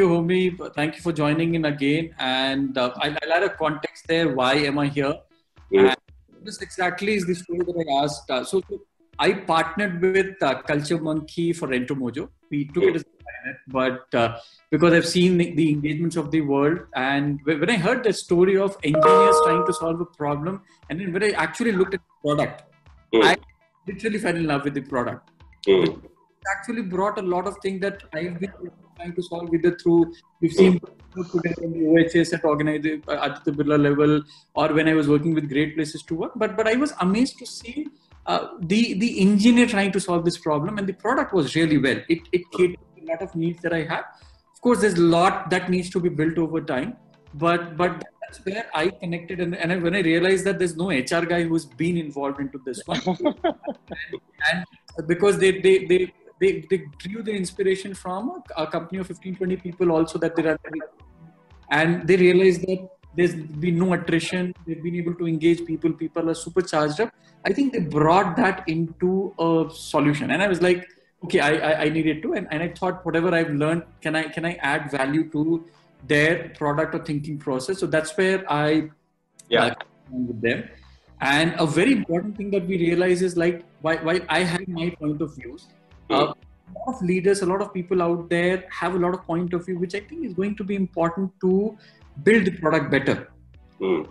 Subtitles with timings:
[0.00, 0.74] you, Homi.
[0.74, 2.14] Thank you for joining in again.
[2.18, 4.28] And uh, I'll, I'll, add a context there.
[4.34, 5.14] Why am I here?
[5.72, 5.94] Mm.
[6.42, 8.30] this exactly is the story that I asked.
[8.30, 8.62] Uh, so,
[9.18, 12.28] I partnered with uh, Culture Monkey for Rentomojo.
[12.50, 12.90] We took mm.
[12.90, 14.38] it as a pilot, but uh,
[14.70, 18.56] because I've seen the, the, engagements of the world, and when I heard the story
[18.56, 22.28] of engineers trying to solve a problem, and then when I actually looked at the
[22.28, 22.62] product,
[23.14, 23.22] mm.
[23.22, 23.36] I
[23.86, 25.30] literally fell in love with the product.
[25.66, 25.94] It
[26.56, 28.52] actually brought a lot of things that I've been
[29.00, 30.80] trying to solve either through we've seen
[31.32, 34.22] together in the OHS at organized uh, at the Birla level,
[34.54, 36.32] or when I was working with great places to work.
[36.36, 37.86] But but I was amazed to see
[38.26, 42.00] uh, the the engineer trying to solve this problem, and the product was really well.
[42.08, 44.04] It it catered a lot of needs that I have.
[44.54, 46.96] Of course, there's a lot that needs to be built over time,
[47.34, 51.24] but but that's where I connected, and, and when I realized that there's no HR
[51.34, 54.64] guy who's been involved into this one, and,
[54.96, 59.06] and because they they they they, they drew their inspiration from a, a, company of
[59.06, 60.58] 15 20 people also that they run
[61.70, 64.54] and they realized that there's been no attrition.
[64.66, 65.92] They've been able to engage people.
[65.92, 67.12] People are super charged up.
[67.44, 70.30] I think they brought that into a solution.
[70.30, 70.88] And i was like
[71.24, 74.22] okay i i, I needed to and, and i thought whatever i've learned can i
[74.22, 75.66] can i add value to
[76.06, 77.78] their product or thinking process?
[77.78, 78.88] So that's where i
[79.48, 79.74] yeah.
[80.10, 80.68] with them.
[81.20, 84.90] And a very important thing that we realize is like while, while i have my
[84.98, 85.66] point of views
[86.10, 89.24] uh, a lot of leaders, a lot of people out there have a lot of
[89.24, 91.76] point of view, which I think is going to be important to
[92.22, 93.28] build the product better.
[93.80, 94.08] Mm.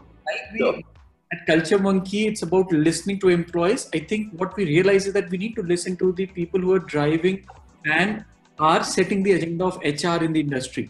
[0.54, 0.86] We,
[1.32, 3.90] At Culture Monkey, it's about listening to employees.
[3.94, 6.74] I think what we realize is that we need to listen to the people who
[6.74, 7.46] are driving
[7.86, 8.26] and
[8.60, 10.90] are setting the agenda of HR in the industry.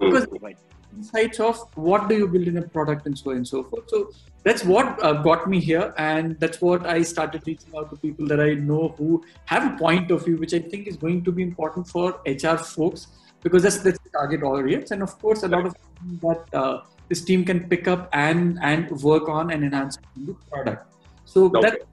[0.00, 0.10] Mm.
[0.10, 0.54] Because
[0.96, 3.88] insights of what do you build in a product and so on and so forth.
[3.88, 4.10] So
[4.46, 8.28] that's what uh, got me here, and that's what I started reaching out to people
[8.28, 11.32] that I know who have a point of view, which I think is going to
[11.32, 13.08] be important for HR folks
[13.42, 15.74] because that's, that's the target audience, and of course, a lot of
[16.22, 20.94] that uh, this team can pick up and and work on and enhance the product.
[21.24, 21.60] So okay.
[21.62, 21.84] that's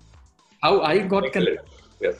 [0.61, 1.59] how I got connected.
[1.99, 2.17] Yes.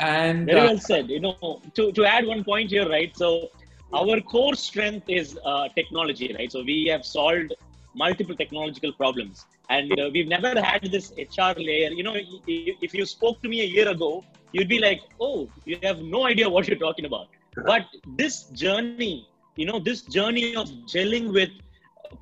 [0.00, 1.10] And very uh, well said.
[1.10, 3.16] You know, to to add one point here, right?
[3.16, 3.48] So
[3.92, 6.52] our core strength is uh, technology, right?
[6.52, 7.54] So we have solved
[8.02, 11.90] multiple technological problems, and uh, we've never had this HR layer.
[11.90, 15.78] You know, if you spoke to me a year ago, you'd be like, "Oh, you
[15.82, 17.28] have no idea what you're talking about."
[17.70, 17.86] But
[18.22, 21.50] this journey, you know, this journey of gelling with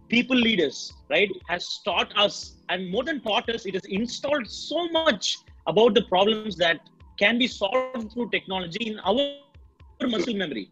[0.08, 2.38] people leaders, right, has taught us,
[2.68, 6.80] and more than taught us, it has installed so much about the problems that
[7.18, 10.68] can be solved through technology in our muscle memory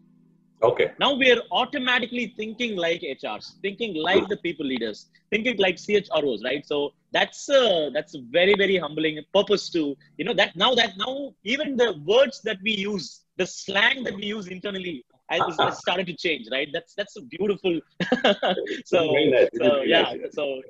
[0.65, 0.91] Okay.
[0.99, 6.43] Now we are automatically thinking like HRs, thinking like the people leaders, thinking like CHROs,
[6.43, 6.65] right?
[6.65, 11.33] So that's a, that's very very humbling purpose to you know that now that now
[11.43, 16.07] even the words that we use, the slang that we use internally has, has started
[16.07, 16.67] to change, right?
[16.73, 17.79] That's that's a beautiful.
[18.85, 19.49] so, nice.
[19.61, 20.61] so yeah, so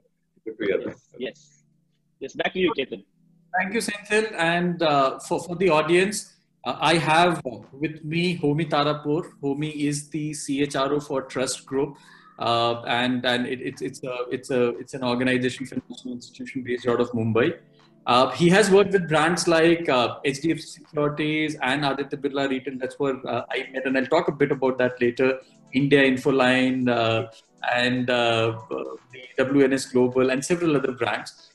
[1.18, 1.64] yes,
[2.20, 2.34] yes.
[2.34, 3.04] Back to you, Ketan.
[3.58, 6.35] Thank you, Senthil, and uh, for for the audience.
[6.66, 9.32] Uh, I have with me Homi Tarapore.
[9.42, 11.96] Homi is the CHRO for Trust Group,
[12.40, 16.88] uh, and and it, it's it's a it's a it's an organization financial institution based
[16.88, 17.60] out of Mumbai.
[18.08, 22.78] Uh, he has worked with brands like uh, HDFC Securities and Aditya Birla Retail.
[22.80, 25.40] That's where uh, I met, and I'll talk a bit about that later.
[25.74, 27.28] India Infoline uh,
[27.76, 28.58] and the
[29.38, 31.52] WNS Global and several other brands.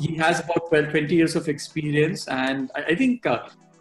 [0.00, 3.26] he has about 12, 20 years of experience, and I, I think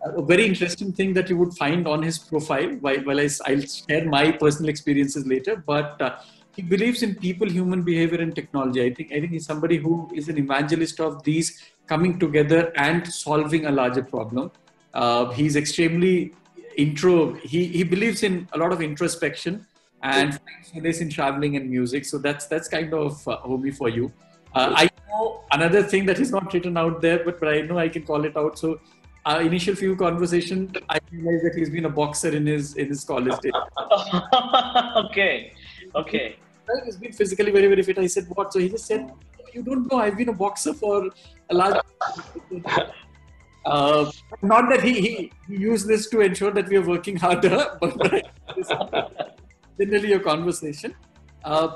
[0.03, 2.69] a very interesting thing that you would find on his profile.
[2.79, 6.17] While, while I, will share my personal experiences later, but uh,
[6.56, 8.84] he believes in people, human behavior, and technology.
[8.84, 13.07] I think I think he's somebody who is an evangelist of these coming together and
[13.07, 14.51] solving a larger problem.
[14.94, 16.33] Uh, he's extremely
[16.78, 17.33] intro.
[17.35, 19.66] He he believes in a lot of introspection
[20.03, 22.06] and solace in traveling and music.
[22.06, 23.38] So that's that's kind of uh,
[23.77, 24.12] for you.
[24.53, 27.77] Uh, I know another thing that is not written out there, but, but I know
[27.77, 28.59] I can call it out.
[28.59, 28.80] So
[29.25, 33.03] our initial few conversation, I realized that he's been a boxer in his in his
[33.03, 33.53] college days.
[35.06, 35.53] okay,
[35.95, 36.35] okay.
[36.85, 37.97] He's been physically very very fit.
[38.00, 38.53] I said what?
[38.53, 39.12] So he just said,
[39.53, 40.00] "You don't know.
[40.00, 41.09] I've been a boxer for
[41.50, 41.81] a large."
[43.65, 47.77] uh, not that he, he, he used this to ensure that we are working harder,
[47.81, 48.31] but
[49.79, 50.95] generally a conversation.
[51.44, 51.75] Uh,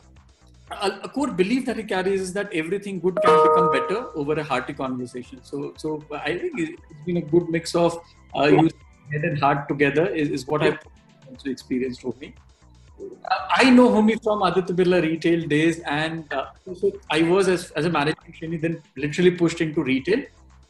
[0.72, 4.34] a, a, core belief that he carries is that everything good can become better over
[4.34, 5.40] a hearty conversation.
[5.44, 8.00] So, so I think it's been a good mix of
[8.36, 8.80] uh, using
[9.12, 10.80] head and heart together is, is what I've
[11.30, 12.34] also experienced for me.
[13.00, 17.72] Uh, I know Homi from Aditya Birla retail days, and uh, so I was as,
[17.72, 20.24] as a management trainee then literally pushed into retail.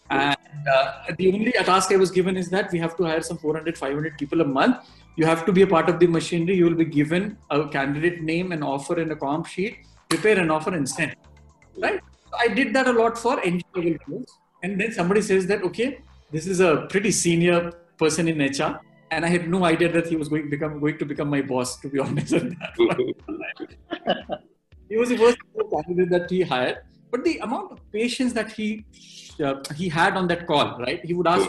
[0.09, 0.37] And
[0.71, 3.77] uh, the only task I was given is that we have to hire some 400,
[3.77, 4.77] 500 people a month.
[5.15, 6.55] You have to be a part of the machinery.
[6.55, 9.77] You will be given a candidate name and offer in a comp sheet,
[10.09, 11.15] prepare an offer and send.
[11.77, 12.01] Right?
[12.37, 14.25] I did that a lot for entry level
[14.61, 15.99] And then somebody says that, okay,
[16.31, 18.81] this is a pretty senior person in HR.
[19.11, 21.41] And I had no idea that he was going to become going to become my
[21.41, 22.33] boss, to be honest.
[24.89, 25.37] he was the first
[25.71, 26.79] candidate that he hired.
[27.11, 28.83] But the amount of patience that he
[29.41, 31.05] uh, he had on that call, right?
[31.05, 31.47] He would ask,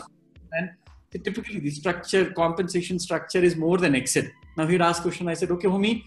[0.53, 0.69] and
[1.11, 4.23] typically the structure, compensation structure is more than Excel.
[4.57, 5.27] Now he'd ask question.
[5.27, 6.03] I said, okay, Homi,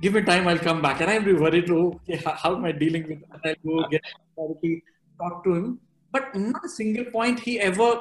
[0.00, 1.00] give me time, I'll come back.
[1.00, 3.56] And I'll be worried, oh, okay, how am I dealing with that?
[3.64, 4.02] I'll go get
[4.32, 4.82] authority,
[5.18, 5.80] talk to him.
[6.12, 8.00] But not a single point he ever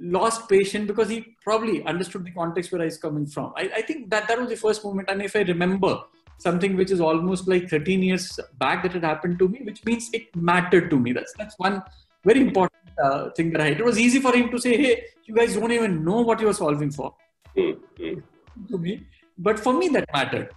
[0.00, 3.52] lost patience because he probably understood the context where I was coming from.
[3.56, 5.10] I, I think that that was the first moment.
[5.10, 6.00] And if I remember
[6.38, 10.08] something which is almost like 13 years back that had happened to me, which means
[10.12, 11.12] it mattered to me.
[11.12, 11.82] That's that's one
[12.24, 13.80] very important uh, thing that I had.
[13.80, 16.48] It was easy for him to say, "Hey, you guys don't even know what you
[16.48, 17.14] are solving for."
[17.56, 18.20] Mm-hmm.
[18.68, 19.06] To me,
[19.38, 20.50] but for me that mattered.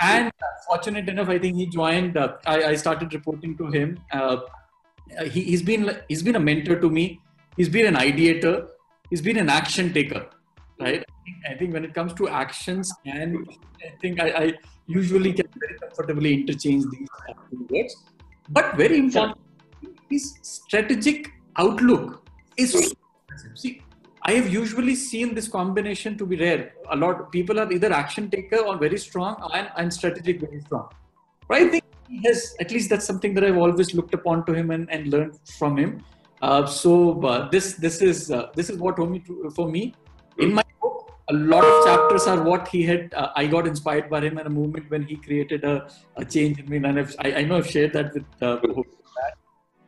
[0.00, 2.16] And uh, fortunate enough, I think he joined.
[2.16, 3.98] Uh, I, I, started reporting to him.
[4.12, 4.36] Uh,
[5.24, 7.20] he, has been he's been a mentor to me.
[7.56, 8.68] He's been an ideator.
[9.10, 10.26] He's been an action taker.
[10.78, 11.04] Right.
[11.48, 13.48] I think when it comes to actions, and
[13.84, 14.52] I think I, I
[14.86, 17.08] usually can very comfortably interchange these
[17.70, 17.96] words.
[18.48, 19.38] But very important
[20.10, 22.80] his strategic outlook is so
[23.62, 23.72] see
[24.28, 26.72] i have usually seen this combination to be rare.
[26.90, 30.60] A lot of people are either action taker or very strong and, and strategic very
[30.60, 30.88] strong.
[31.48, 34.52] But i think he has at least that's something that i've always looked upon to
[34.52, 36.04] him and, and learned from him.
[36.40, 38.96] Uh, so uh, this this is uh, this is what
[39.54, 39.94] for me.
[40.38, 40.98] In my book
[41.30, 44.46] a lot of chapters are what he had uh, i got inspired by him in
[44.46, 45.74] a moment when he created a,
[46.16, 46.76] a change in me.
[46.76, 48.56] And I've, I, I know i've shared that with uh,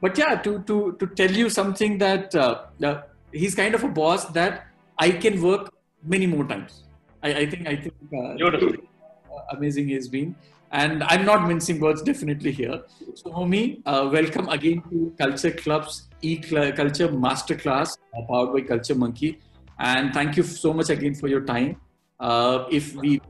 [0.00, 3.02] but yeah, to to to tell you something that uh, uh,
[3.32, 4.67] he's kind of a boss that
[4.99, 6.85] I can work many more times.
[7.23, 10.35] I, I think I think uh, amazing he's been,
[10.73, 12.82] and I'm not mincing words definitely here.
[13.14, 18.94] So Homi, uh, welcome again to Culture Club's E Culture Masterclass uh, powered by Culture
[18.94, 19.38] Monkey,
[19.79, 21.76] and thank you so much again for your time.
[22.19, 23.20] Uh, if we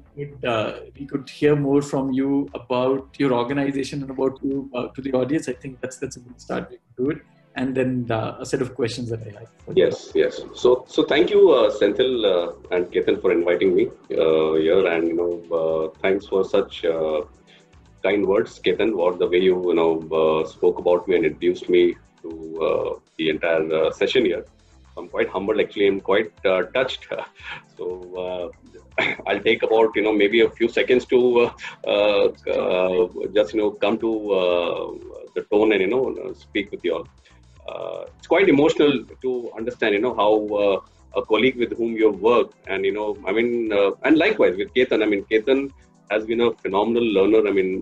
[0.44, 5.00] uh, we could hear more from you about your organization and about you uh, to
[5.00, 6.70] the audience, I think that's that's a good start.
[6.70, 7.19] We could do it,
[7.56, 9.76] and then a set of questions that I have.
[9.76, 10.25] yes, you.
[10.25, 10.40] yes.
[10.55, 15.08] So so thank you, uh, Senthil uh, and Ketan, for inviting me uh, here, and
[15.08, 16.84] you know, uh, thanks for such
[18.02, 21.96] kind words, Ketan, for the way you you know spoke about me and introduced me
[22.22, 24.44] to the entire session here.
[25.00, 25.87] I'm quite humbled actually.
[25.88, 27.06] I'm quite uh, touched.
[27.76, 27.87] so
[28.25, 31.20] uh, I'll take about you know maybe a few seconds to
[31.87, 32.26] uh,
[32.56, 34.11] uh just you know come to
[34.41, 34.87] uh,
[35.35, 37.06] the tone and you know speak with you all.
[37.69, 40.32] Uh, it's quite emotional to understand you know how
[41.20, 43.73] a colleague with whom you work and you know I mean
[44.05, 45.03] and likewise with Ketan.
[45.03, 45.70] I mean Ketan
[46.11, 47.49] has been a phenomenal learner.
[47.49, 47.73] I mean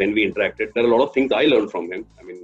[0.00, 2.04] when we interacted, there are a lot of things I learned from him.
[2.20, 2.40] I mean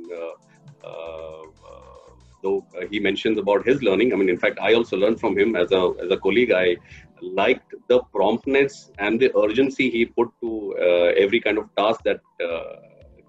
[2.43, 4.13] though uh, he mentions about his learning.
[4.13, 6.53] I mean, in fact, I also learned from him as a as a colleague.
[6.53, 6.77] I
[7.23, 12.21] liked the promptness and the urgency he put to uh, every kind of task that
[12.45, 12.77] uh,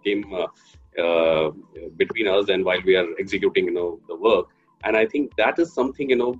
[0.06, 1.52] came uh,
[1.98, 4.48] between us and while we are executing, you know, the work.
[4.84, 6.34] And I think that is something you know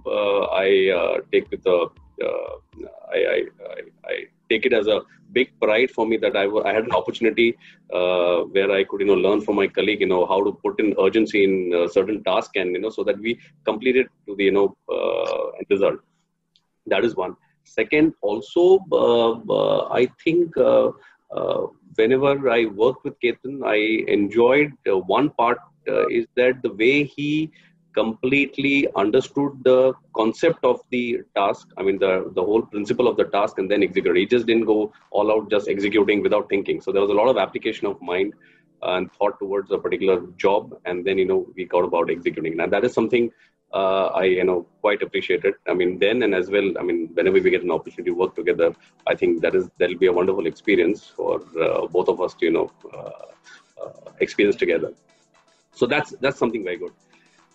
[0.52, 1.90] I take with the
[3.14, 5.02] I, I, I, I take it as a
[5.38, 7.50] big pride for me that I, I had an opportunity
[7.94, 10.80] uh, where I could, you know, learn from my colleague, you know, how to put
[10.84, 14.36] in urgency in uh, certain tasks and, you know, so that we complete it to
[14.36, 16.00] the, you know, uh, end result.
[16.88, 17.36] That is one.
[17.64, 20.92] Second, also, uh, uh, I think uh,
[21.96, 23.78] whenever I worked with Ketan, I
[24.12, 25.60] enjoyed one part
[26.10, 27.52] is that the way he
[27.94, 33.26] completely understood the concept of the task i mean the the whole principle of the
[33.36, 36.82] task and then execute he just didn't go all out just executing without thinking.
[36.82, 38.34] So there was a lot of application of mind
[38.82, 42.60] and thought towards a particular job and then you know we got about executing.
[42.60, 43.32] And that is something
[43.74, 45.54] uh, i you know quite appreciated.
[45.68, 48.36] I mean then and as well i mean whenever we get an opportunity to work
[48.36, 48.74] together
[49.08, 52.46] i think that is that'll be a wonderful experience for uh, both of us to
[52.48, 53.26] you know uh,
[53.84, 54.92] uh experience together.
[55.74, 56.94] So that's that's something very good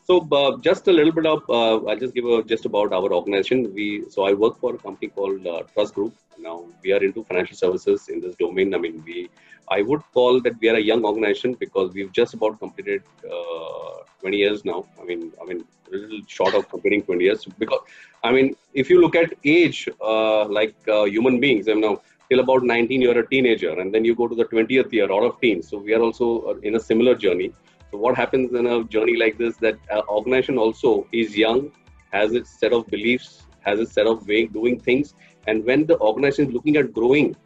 [0.06, 3.12] so uh, just a little bit of, uh, I'll just give a just about our
[3.12, 3.74] organization.
[3.74, 6.14] We so I work for a company called uh, Trust Group.
[6.38, 8.72] Now we are into financial services in this domain.
[8.74, 9.28] I mean, we
[9.68, 14.04] I would call that we are a young organization because we've just about completed uh,
[14.20, 14.86] 20 years now.
[15.00, 17.80] I mean, I mean, a little short of completing 20 years because
[18.22, 22.40] I mean, if you look at age, uh, like uh, human beings, you know, till
[22.40, 25.40] about 19 you're a teenager, and then you go to the 20th year out of
[25.40, 25.68] teens.
[25.68, 27.52] So we are also in a similar journey
[27.90, 31.72] So what happens in a journey like this that uh, organization also is young,
[32.12, 35.14] has its set of beliefs, has its set of way doing things,
[35.46, 37.36] and when the organization is looking at growing,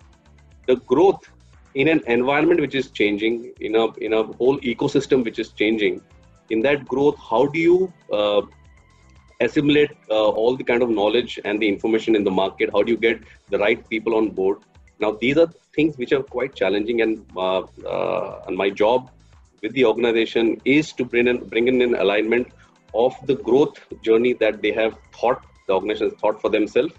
[0.67, 1.29] the growth
[1.75, 6.01] in an environment which is changing, in a in a whole ecosystem which is changing,
[6.51, 8.43] in that growth, how do you uh,
[9.41, 12.71] assimilate uh, all the kind of knowledge and the information in the market?
[12.73, 14.59] How do you get the right people on board?
[14.99, 19.11] Now, these are things which are quite challenging, and uh, uh, and my job
[19.63, 22.49] with the organization is to bring in bring in an alignment
[22.95, 26.93] of the growth journey that they have thought the organization has thought for themselves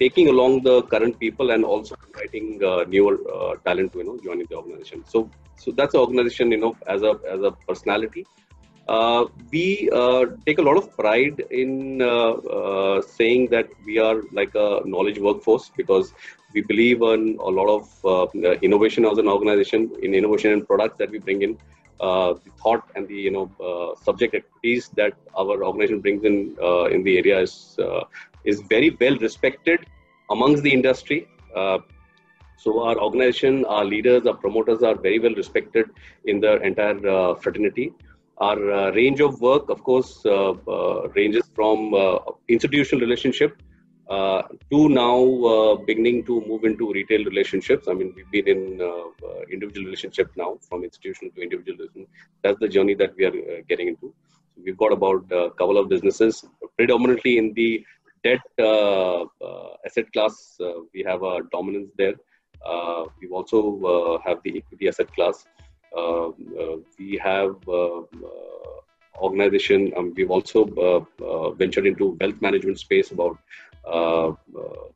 [0.00, 4.18] taking along the current people and also inviting uh, newer uh, talent to you know
[4.26, 5.04] joining the organization.
[5.06, 5.30] So
[5.62, 8.26] so that's the organization you know as a as a personality.
[8.88, 14.16] Uh, we uh, take a lot of pride in uh, uh, saying that we are
[14.32, 16.12] like a knowledge workforce because
[16.54, 17.84] we believe in a lot of
[18.62, 21.56] innovation as an organization in innovation and products that we bring in.
[22.00, 26.56] The thought and the you know subject expertise that our organization brings in
[26.94, 27.54] in the area is
[28.44, 29.80] is very well respected
[30.30, 31.28] amongst the industry.
[31.54, 31.78] Uh,
[32.56, 35.86] so our organization, our leaders, our promoters are very well respected
[36.26, 37.92] in the entire uh, fraternity.
[38.38, 43.62] Our uh, range of work, of course, uh, uh, ranges from uh, institutional relationship
[44.10, 47.86] Uh, to now uh, beginning to move into retail relationships.
[47.88, 51.86] I mean, we've been in uh, individual relationship now, from institutional to individual.
[52.42, 54.12] That's the journey that we are getting into.
[54.64, 56.44] we've got about a couple of businesses,
[56.76, 57.84] predominantly in the
[58.24, 62.14] debt uh, uh, asset class, uh, we have a dominance there.
[63.20, 65.46] we also have the equity asset class.
[65.96, 68.08] Um, we have um,
[69.20, 69.92] organization.
[69.96, 70.64] Um, we've also
[71.56, 73.38] ventured into wealth management space about
[73.86, 74.32] a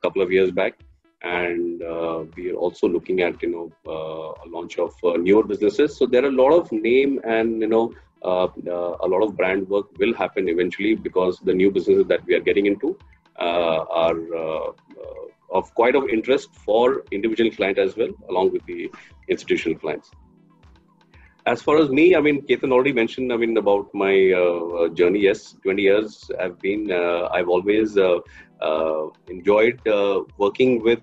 [0.03, 0.75] couple of years back
[1.23, 5.43] and uh, we are also looking at you know uh, a launch of uh, newer
[5.43, 7.93] businesses so there are a lot of name and you know
[8.25, 12.41] a lot of brand work will happen eventually because the new businesses that we are
[12.41, 12.97] getting into
[13.37, 18.65] uh, are uh, uh, of quite of interest for individual client as well, along with
[18.67, 18.89] the
[19.29, 20.13] institutional clients.
[21.47, 25.21] As far as me, I mean, Ketan already mentioned, I mean, about my uh, journey.
[25.21, 28.21] Yes, 20 years I've been, uh, I've always uh,
[29.29, 29.81] enjoyed
[30.39, 31.03] working with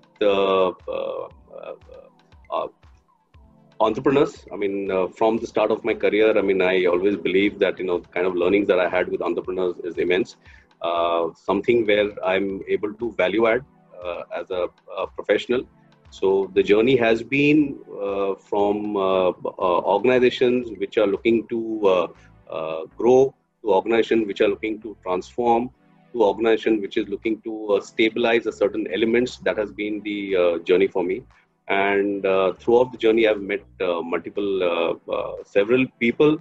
[3.80, 4.44] entrepreneurs.
[4.52, 7.84] I mean, from the start of my career, I mean, I always believe that, you
[7.84, 10.36] know, the kind of learnings that I had with entrepreneurs is immense.
[10.82, 13.64] Uh, something where I'm able to value add
[14.04, 14.68] uh, as a,
[14.98, 15.64] a, professional.
[16.12, 22.14] So the journey has been uh, from organizations which are looking to
[22.98, 25.70] grow to organizations which are looking to transform
[26.12, 30.36] to organization which is looking to uh, stabilize a certain elements that has been the
[30.36, 31.22] uh, journey for me.
[31.68, 35.00] And uh, throughout the journey i've met multiple
[35.44, 36.38] several people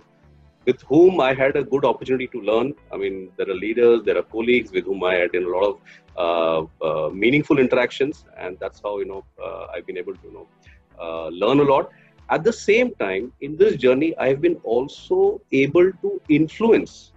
[0.66, 2.74] with whom I had a good opportunity to learn.
[2.92, 5.66] I mean, there are leaders, there are colleagues with whom I had in a lot
[5.72, 5.80] of
[6.18, 10.34] uh, uh, meaningful interactions, and that's how you know uh, I've been able to you
[10.34, 10.48] know
[11.00, 11.90] uh, learn a lot.
[12.30, 17.12] At the same time, in this journey, I have been also able to influence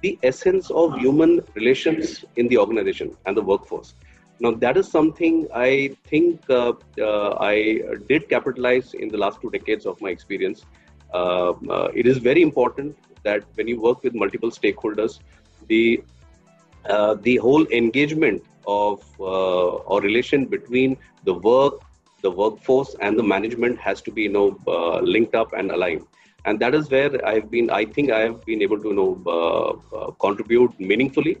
[0.00, 3.94] the essence of human relations in the organization and the workforce.
[4.40, 9.50] Now, that is something I think uh, uh, I did capitalize in the last two
[9.50, 10.64] decades of my experience
[11.14, 15.18] it is very important that when you work with multiple stakeholders,
[15.66, 16.02] the
[16.88, 21.80] uh, the whole engagement of or relation between the work,
[22.22, 26.06] the workforce, and the management has to be you know linked up and aligned
[26.44, 27.70] and that is where I've been.
[27.70, 31.38] I think I have been able to you know uh, uh, contribute meaningfully.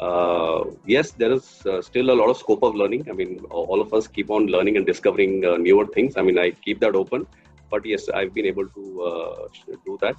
[0.00, 1.44] Uh, yes, there is
[1.80, 3.06] still a lot of scope of learning.
[3.10, 6.16] I mean, all of us keep on learning and discovering newer things.
[6.16, 7.26] I mean, I keep that open
[7.70, 9.48] but yes, I've been able to uh,
[9.84, 10.16] do that.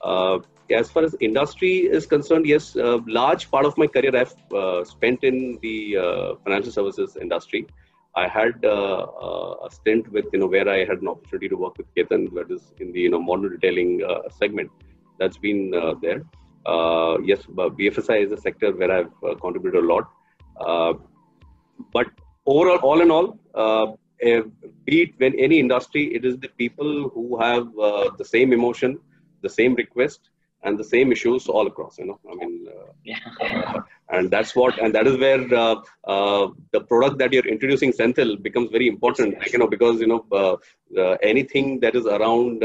[0.00, 0.38] Uh,
[0.70, 4.84] as far as industry is concerned, yes, a large part of my career I've uh,
[4.84, 5.96] spent in the
[6.44, 7.66] financial services industry.
[8.14, 9.06] I had uh,
[9.66, 12.50] a stint with you know where I had an opportunity to work with Ketan, that
[12.50, 14.70] is in the you know modern retailing uh, segment.
[15.18, 16.22] That's been uh, there.
[17.30, 17.42] yes,
[17.80, 20.04] BFSI is a sector where I've contributed a lot.
[21.92, 22.08] but
[22.46, 23.86] overall, all in all, uh,
[24.20, 28.98] be it when any industry, it is the people who have uh, the same emotion,
[29.42, 30.30] the same request,
[30.64, 31.98] and the same issues all across.
[31.98, 33.18] You know, I mean, uh, yeah.
[33.40, 37.92] Uh, and that's what, and that is where uh, uh, the product that you're introducing,
[37.92, 39.38] Senthil, becomes very important.
[39.38, 40.58] Like, you know, because you know
[41.22, 42.62] anything that is around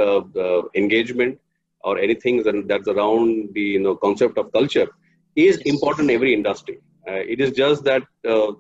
[0.75, 1.39] engagement
[1.81, 4.88] or anything that's around the you know concept of culture
[5.36, 6.79] is important in every industry.
[7.05, 8.55] it is just that the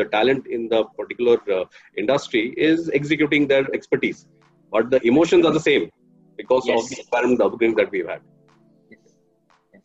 [0.00, 1.64] the talent in the particular uh,
[1.96, 4.26] industry is executing their expertise
[4.70, 5.90] but the emotions are the same
[6.36, 6.82] because yes.
[6.82, 8.20] of the environment upbringing that we've had.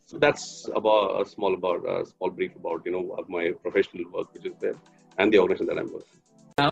[0.05, 4.33] So that's about a small about a small brief about you know my professional work
[4.33, 4.75] which is there
[5.17, 6.19] and the organization that I'm working.
[6.57, 6.71] Now,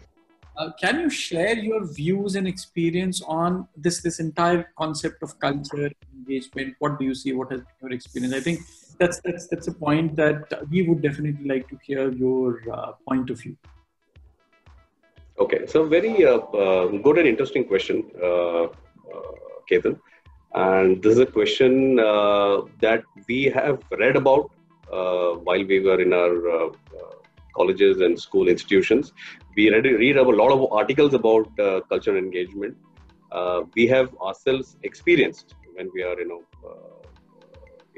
[0.57, 5.89] uh, can you share your views and experience on this this entire concept of culture
[6.13, 6.75] engagement?
[6.79, 7.33] What do you see?
[7.33, 8.33] What has been your experience?
[8.33, 8.59] I think
[9.01, 13.29] that's that's that's a point that we would definitely like to hear your uh, point
[13.33, 13.55] of view.
[15.43, 19.31] Okay, so very uh, uh good and interesting question, uh, uh,
[19.69, 19.99] Ketan.
[20.53, 21.95] And this is a question
[22.85, 24.51] that we have read about
[25.47, 26.71] while we were in our
[27.55, 29.13] colleges and school institutions.
[29.55, 32.75] We read, read a lot of articles about uh, cultural engagement.
[33.31, 37.00] Uh, we have ourselves experienced when we are, you know, uh,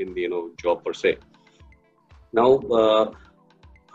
[0.05, 1.17] in the you know job per se.
[2.31, 2.49] Now,
[2.81, 3.11] uh,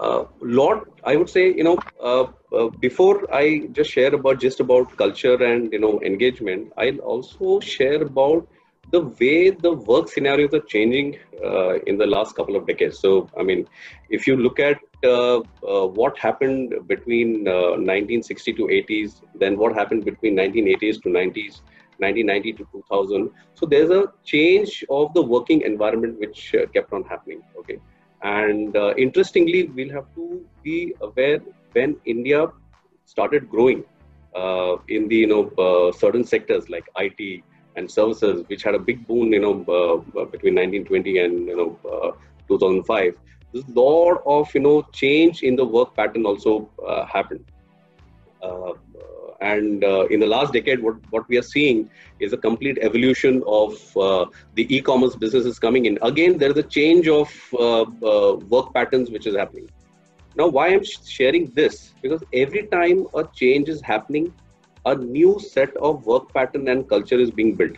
[0.00, 4.96] uh, lot I would say, you know, uh, before I just share about just about
[4.96, 8.46] culture and you know engagement, I'll also share about
[8.90, 12.98] the way the work scenarios are changing uh, in the last couple of decades.
[12.98, 13.66] So, I mean,
[14.08, 19.74] if you look at uh, uh, what happened between 1960 uh, to 80s, then what
[19.74, 21.60] happened between 1980s to 90s,
[21.98, 23.30] 1990 to 2000.
[23.54, 27.42] So there's a change of the working environment which uh, kept on happening.
[27.58, 27.78] Okay,
[28.22, 31.40] and uh, interestingly, we'll have to be aware
[31.72, 32.48] when India
[33.04, 33.84] started growing
[34.88, 37.42] in the you know certain sectors like IT
[37.78, 41.70] and services, which had a big boom, you know, uh, between 1920 and you know
[41.90, 42.10] uh,
[42.48, 43.14] 2005.
[43.52, 47.44] There's a lot of you know change in the work pattern also uh, happened.
[49.40, 51.90] Uh, and uh, in the last decade, what, what we are seeing
[52.20, 55.98] is a complete evolution of uh, the e-commerce businesses coming in.
[56.02, 59.68] Again, there is a change of work patterns which is happening.
[60.36, 61.94] Now, why I'm sharing this?
[62.02, 64.32] Because every time a change is happening,
[64.86, 67.76] a new set of work pattern and culture is being built.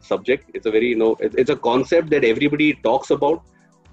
[0.00, 0.50] subject.
[0.54, 3.42] It's a very, you know, it's a concept that everybody talks about,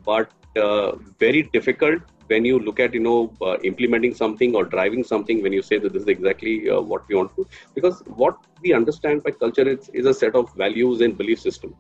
[0.06, 5.04] but uh, very difficult when you look at you know uh, implementing something or driving
[5.04, 8.38] something when you say that this is exactly uh, what we want to because what
[8.62, 11.74] we understand by culture is, is a set of values and belief system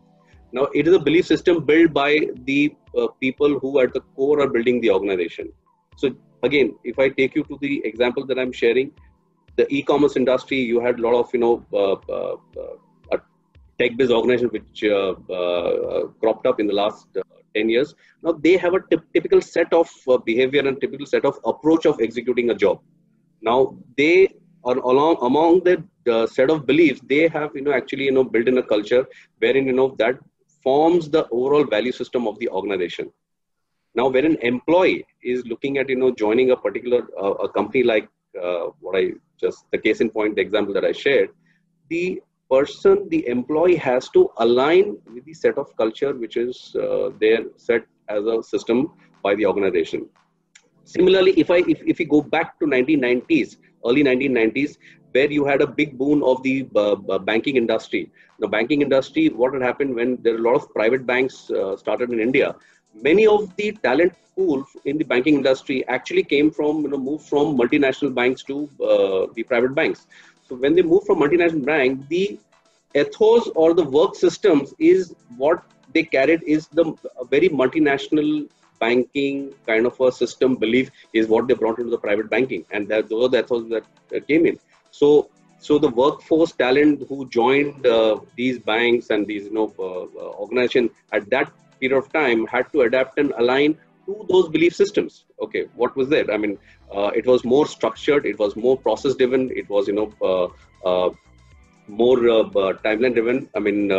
[0.51, 4.41] now it is a belief system built by the uh, people who at the core
[4.41, 5.51] are building the organization.
[5.97, 6.11] So
[6.43, 8.91] again if i take you to the example that i'm sharing
[9.55, 12.35] the e-commerce industry you had a lot of you know uh, uh,
[13.13, 13.17] a
[13.79, 14.83] tech-based organization which
[16.21, 17.07] cropped up in the last
[17.55, 17.95] 10 years.
[18.23, 21.85] Now they have a t- typical set of uh, behavior and typical set of approach
[21.85, 22.81] of executing a job.
[23.41, 24.29] Now they
[24.63, 28.23] are along among the uh, set of beliefs they have you know actually you know
[28.23, 29.05] built in a culture
[29.39, 30.19] wherein you know that
[30.67, 33.09] forms the overall value system of the organization
[33.99, 35.01] now when an employee
[35.33, 38.07] is looking at you know joining a particular uh, a company like
[38.43, 39.05] uh, what i
[39.43, 41.29] just the case in point the example that i shared
[41.89, 47.09] the person, the employee has to align with the set of culture which is uh,
[47.19, 48.91] there set as a system
[49.23, 50.07] by the organization.
[50.85, 54.77] Similarly, if I if, if we go back to 1990s, early 1990s,
[55.17, 58.03] where you had a big boom of the uh, uh, banking industry.
[58.39, 61.75] The banking industry, what had happened when there are a lot of private banks uh,
[61.77, 62.55] started in India,
[63.09, 67.25] many of the talent pool in the banking industry actually came from you know moved
[67.27, 70.07] from multinational banks to uh, the private banks
[70.47, 72.39] so when they move from multinational bank, the
[72.95, 76.85] ethos or the work systems is what they carried is the
[77.29, 78.47] very multinational
[78.79, 82.87] banking kind of a system belief is what they brought into the private banking, and
[82.87, 84.57] that those are the ethos that came in.
[84.99, 85.29] So
[85.59, 90.31] so the workforce talent who joined uh, these banks and these you know uh, uh,
[90.43, 95.25] organizations at that period of time had to adapt and align to those belief systems.
[95.41, 96.29] Okay, what was there?
[96.31, 96.57] I mean,
[96.95, 100.47] uh, it was more structured, it was more process driven, it was you know uh,
[100.89, 101.09] uh,
[101.87, 102.17] more
[102.85, 103.49] timeline driven.
[103.55, 103.91] I mean,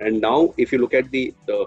[0.00, 1.66] and now if you look at the the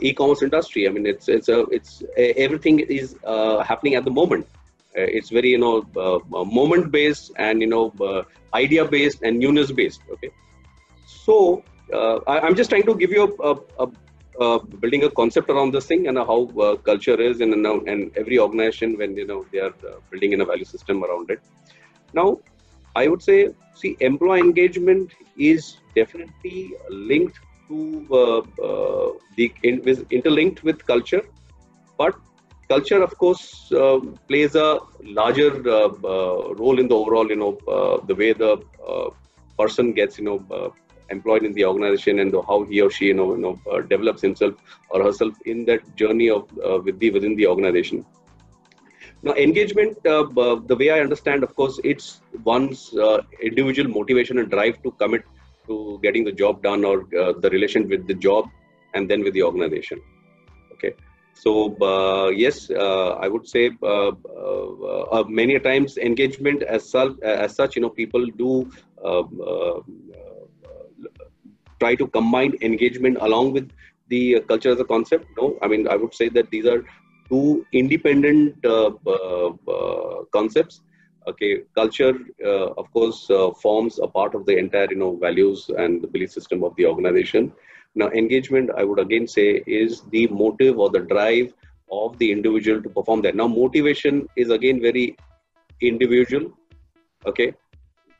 [0.00, 3.16] e-commerce industry, I mean, it's it's a it's everything is
[3.70, 4.46] happening at the moment.
[4.94, 5.84] It's very you know
[6.30, 7.92] moment based and you know
[8.54, 10.02] idea based and newness based.
[10.12, 10.30] Okay,
[11.06, 13.88] so I, am just trying to give you a, a, a
[14.40, 18.10] uh, building a concept around this thing and how uh, culture is in and, and
[18.16, 21.40] every organization when you know they are uh, building in a value system around it
[22.14, 22.36] now
[22.96, 27.78] i would say see employee engagement is definitely linked to
[28.10, 29.80] uh, uh, the in,
[30.10, 31.22] interlinked with culture
[31.96, 32.16] but
[32.68, 33.98] culture, of course, uh,
[34.28, 38.52] plays a larger uh, uh, role in the overall, you know, uh, the way the
[38.88, 39.10] uh,
[39.58, 40.74] person gets, you know,
[41.10, 44.54] employed in the organization and how he or she, you know, you know develops himself
[44.88, 46.50] or herself in that journey of
[46.84, 48.04] with the within the organization.
[49.22, 52.92] Now, engagement, the way I understand, of course, it's one's
[53.42, 55.24] individual motivation and drive to commit
[55.66, 58.48] to getting the job done or the relation with the job
[58.94, 60.00] and then with the organization.
[60.72, 60.94] Okay
[61.34, 67.20] so uh, yes, uh, I would say uh, uh, uh many times engagement as such,
[67.22, 68.70] as such, you know, people do
[69.04, 69.80] um, uh,
[71.80, 73.70] try to combine engagement along with
[74.08, 75.26] the culture as a concept.
[75.36, 76.84] No, I mean I would say that these are
[77.28, 78.62] two independent
[80.32, 80.82] concepts.
[81.26, 86.06] Okay, culture, of course, forms a part of the entire, you know, values and the
[86.06, 87.50] belief system of the organization
[87.94, 91.52] now, engagement, I would again say, is the motive or the drive
[91.90, 93.36] of the individual to perform that.
[93.36, 95.16] Now, motivation is again very
[95.80, 96.52] individual.
[97.24, 97.54] Okay.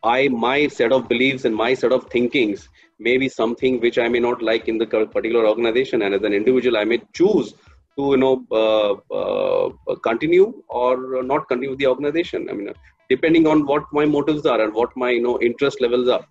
[0.05, 2.69] I, my set of beliefs and my set of thinkings
[3.01, 6.03] may be something which I may not like in the particular organization.
[6.03, 7.55] And as an individual, I may choose
[7.97, 12.49] to, you know, uh, uh, continue or not continue with the organization.
[12.49, 12.73] I mean,
[13.09, 16.25] depending on what my motives are and what my, you know, interest levels are.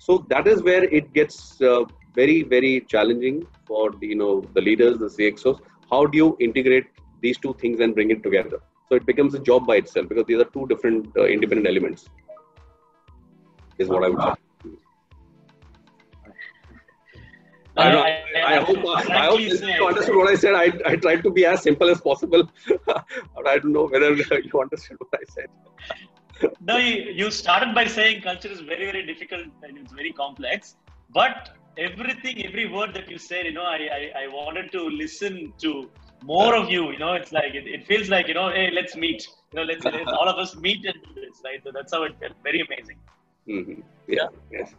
[0.00, 1.84] So that is where it gets uh,
[2.20, 3.36] very very challenging
[3.68, 5.58] for the, you know the leaders the cxos
[5.92, 6.88] how do you integrate
[7.24, 10.26] these two things and bring it together so it becomes a job by itself because
[10.26, 12.04] these are two different uh, independent elements
[13.78, 14.34] is what i would say
[17.78, 20.54] I, I, I, I hope, I hope you understood what I said.
[20.54, 22.50] I, I tried to be as simple as possible,
[22.86, 26.50] but I don't know whether you understood what I said.
[26.60, 30.74] no, you, you started by saying culture is very, very difficult and it's very complex.
[31.10, 35.52] But everything, every word that you said, you know, I, I, I wanted to listen
[35.58, 35.88] to
[36.24, 36.90] more of you.
[36.90, 39.28] You know, it's like it, it feels like you know, hey, let's meet.
[39.52, 41.60] You know, let's, let's all of us meet and do this, right?
[41.64, 42.32] So that's how it felt.
[42.42, 42.98] Very amazing.
[43.48, 43.80] Mm-hmm.
[44.08, 44.26] Yeah.
[44.52, 44.74] Yes.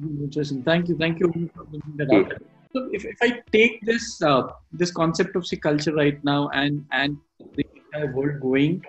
[0.00, 0.62] Interesting.
[0.62, 0.96] Thank you.
[0.96, 2.44] Thank you for bringing that mm-hmm.
[2.72, 6.84] So if, if I take this uh, this concept of see culture right now and
[6.90, 7.16] and
[7.54, 8.84] the entire world going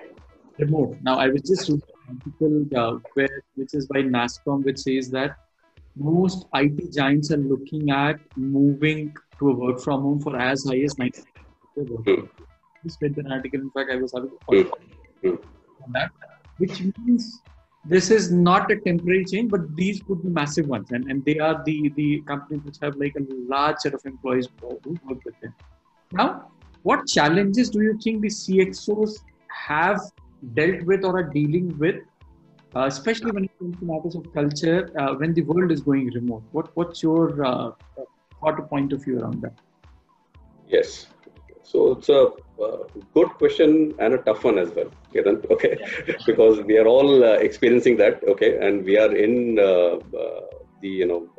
[0.57, 0.97] remote.
[1.03, 5.11] Now I was just reading an article uh, where which is by NASSCOM which says
[5.11, 5.37] that
[5.95, 10.79] most IT giants are looking at moving to a work from home for as high
[10.79, 11.21] as 90
[11.77, 12.29] mm.
[12.83, 13.59] Just read an article.
[13.59, 15.43] In fact, I was having a mm.
[15.83, 16.11] on that,
[16.57, 17.41] which means
[17.85, 21.39] this is not a temporary change, but these could be massive ones, and, and they
[21.39, 25.39] are the the companies which have like a large set of employees who work with
[25.41, 25.53] them.
[26.11, 26.51] Now,
[26.83, 29.99] what challenges do you think the CXOs have
[30.53, 31.95] dealt with or are dealing with
[32.75, 36.07] uh, especially when it comes to matters of culture, uh, when the world is going
[36.13, 36.43] remote.
[36.51, 37.71] What what's your uh,
[38.39, 39.53] thought point of view around that?
[40.67, 41.07] Yes,
[41.63, 42.21] so it's a
[42.65, 42.77] uh,
[43.13, 44.91] good question and a tough one as well.
[45.15, 45.77] Okay, okay,
[46.25, 48.21] because we are all uh, experiencing that.
[48.23, 49.99] Okay, and we are in uh,
[50.81, 51.29] the you know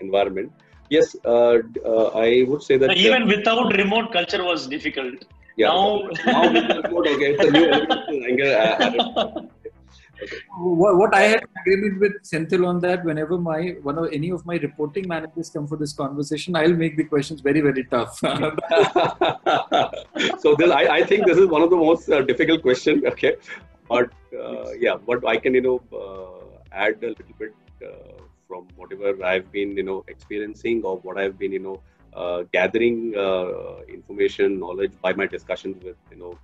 [0.00, 0.52] environment.
[0.90, 5.24] Yes, I would say that even without remote, culture was difficult.
[5.56, 9.48] Yeah, now, now remote, okay, it's a new
[10.58, 14.44] what, what I had agreement with Senthil on that, whenever my one of any of
[14.46, 18.18] my reporting managers come for this conversation, I'll make the questions very very tough.
[20.40, 23.06] so this, I, I think this is one of the most uh, difficult question.
[23.06, 23.36] Okay,
[23.88, 27.54] but uh, yeah, but I can you know uh, add a little bit
[27.84, 31.82] uh, from whatever I've been you know experiencing or what I've been you know
[32.14, 36.38] uh, gathering uh, information knowledge by my discussions with you know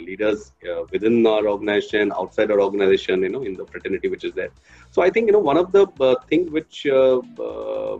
[0.00, 4.32] leaders uh, within our organization, outside our organization, you know, in the fraternity which is
[4.32, 4.50] there.
[4.90, 7.98] So I think you know one of the uh, things which uh, uh,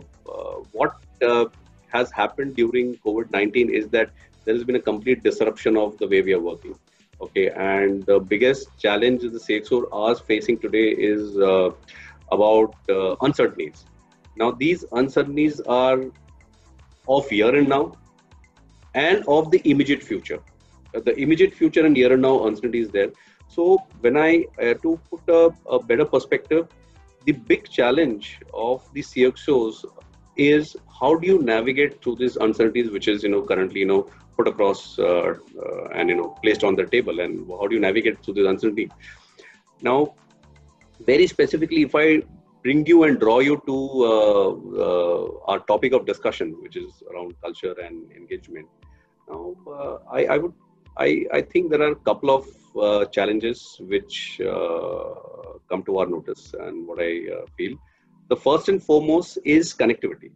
[0.71, 0.95] what
[1.89, 4.09] has happened during COVID-19 is that
[4.43, 6.77] there has been a complete disruption of the way we are working.
[7.21, 11.37] Okay, and the biggest challenge the CXO are facing today is
[12.31, 12.75] about
[13.21, 13.85] uncertainties.
[14.37, 16.01] Now these uncertainties are
[17.07, 17.93] of here and now
[18.93, 20.41] and of the immediate future
[20.99, 23.11] the immediate future and here and now uncertainty is there.
[23.47, 26.67] So when I uh, to put a, a, better perspective,
[27.25, 29.85] the big challenge of the CXOs
[30.35, 34.09] is how do you navigate through these uncertainties, which is you know currently you know
[34.35, 37.81] put across uh, uh, and you know placed on the table, and how do you
[37.81, 38.91] navigate through this uncertainty?
[39.81, 40.15] Now,
[41.05, 42.23] very specifically, if I
[42.65, 43.77] bring you and draw you to
[44.11, 44.49] uh,
[44.85, 48.67] uh, our topic of discussion, which is around culture and engagement.
[49.29, 50.53] Now, uh, I, I would
[50.97, 55.13] I, I think there are a couple of uh, challenges which uh,
[55.69, 57.77] come to our notice and what I uh, feel.
[58.29, 60.31] The first and foremost is connectivity.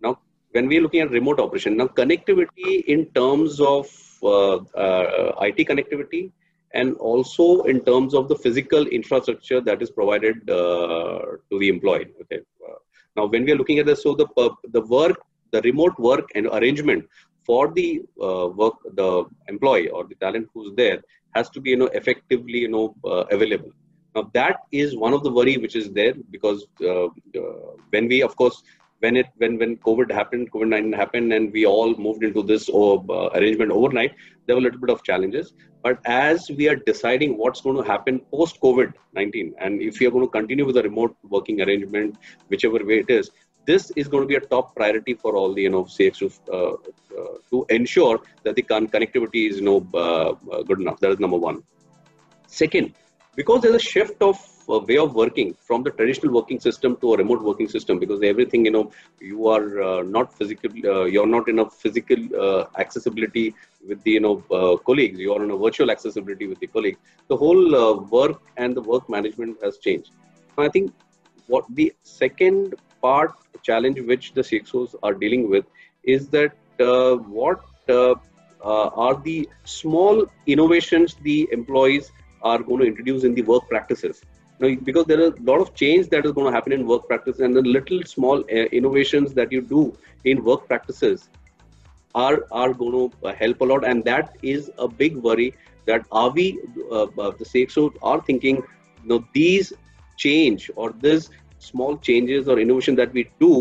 [0.00, 0.20] Now,
[0.52, 3.90] when we're looking at remote operation now connectivity in terms of
[4.22, 6.32] uh, uh, IT connectivity
[6.72, 11.18] and also in terms of the physical infrastructure that is provided uh,
[11.50, 12.08] to the employee.
[12.22, 12.40] Okay.
[13.16, 14.26] Now, when we are looking at this, so the
[14.70, 15.20] the work,
[15.52, 17.04] the remote work and arrangement
[17.44, 21.02] for the uh, work, the employee or the talent who's there
[21.34, 22.94] has to be you know effectively you know
[23.30, 23.70] available.
[24.14, 26.66] Now that is one of the worry which is there because
[27.90, 28.62] when we of course
[29.04, 32.68] when it when when COVID happened, COVID nineteen happened, and we all moved into this
[32.68, 32.96] uh,
[33.38, 34.12] arrangement overnight,
[34.46, 35.52] there were a little bit of challenges.
[35.82, 40.06] But as we are deciding what's going to happen post COVID nineteen, and if we
[40.06, 42.16] are going to continue with the remote working arrangement,
[42.48, 43.30] whichever way it is,
[43.66, 46.54] this is going to be a top priority for all the you know CXO uh,
[46.54, 51.00] uh, to ensure that the connectivity is you know uh, uh, good enough.
[51.00, 51.62] That is number one.
[52.46, 52.94] Second,
[53.36, 54.36] because there's a shift of
[54.68, 58.22] uh, way of working from the traditional working system to a remote working system because
[58.22, 60.70] everything you know you are uh, not physical
[61.14, 63.54] you're not in a physical accessibility
[63.86, 64.36] with the you know
[64.86, 66.98] colleagues you are in a virtual accessibility with the colleagues
[67.28, 70.12] the whole work and the work management has changed
[70.56, 70.90] i think
[71.46, 72.74] what the second
[73.06, 75.64] part challenge which the CXOs are dealing with
[76.04, 76.52] is that
[77.38, 77.60] what
[78.64, 82.12] are the small innovations the employees
[82.42, 84.22] are going to introduce in the work practices?
[84.60, 87.08] Now, because there are a lot of change that is going to happen in work
[87.08, 91.28] practices, and the little small uh, innovations that you do in work practices
[92.14, 93.84] are are going to uh, help a lot.
[93.84, 95.54] And that is a big worry
[95.86, 98.56] that are we uh, uh the CXO are thinking
[99.02, 99.72] you know these
[100.16, 101.30] change or this
[101.70, 103.52] small changes or innovation that we do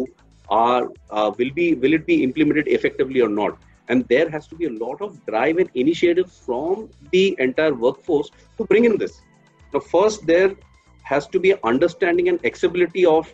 [0.50, 3.58] are uh, will be will it be implemented effectively or not
[3.90, 8.30] and there has to be a lot of drive and initiative from the entire workforce
[8.58, 9.22] to bring in this
[9.74, 10.52] now first there
[11.12, 13.34] has to be understanding and acceptability of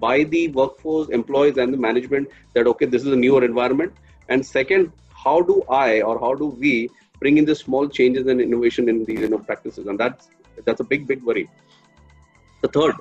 [0.00, 3.92] by the workforce, employees, and the management that okay, this is a newer environment.
[4.28, 8.40] And second, how do I or how do we bring in the small changes and
[8.40, 9.86] innovation in these you know practices?
[9.86, 10.28] And that's
[10.64, 11.48] that's a big big worry.
[12.62, 12.94] The third,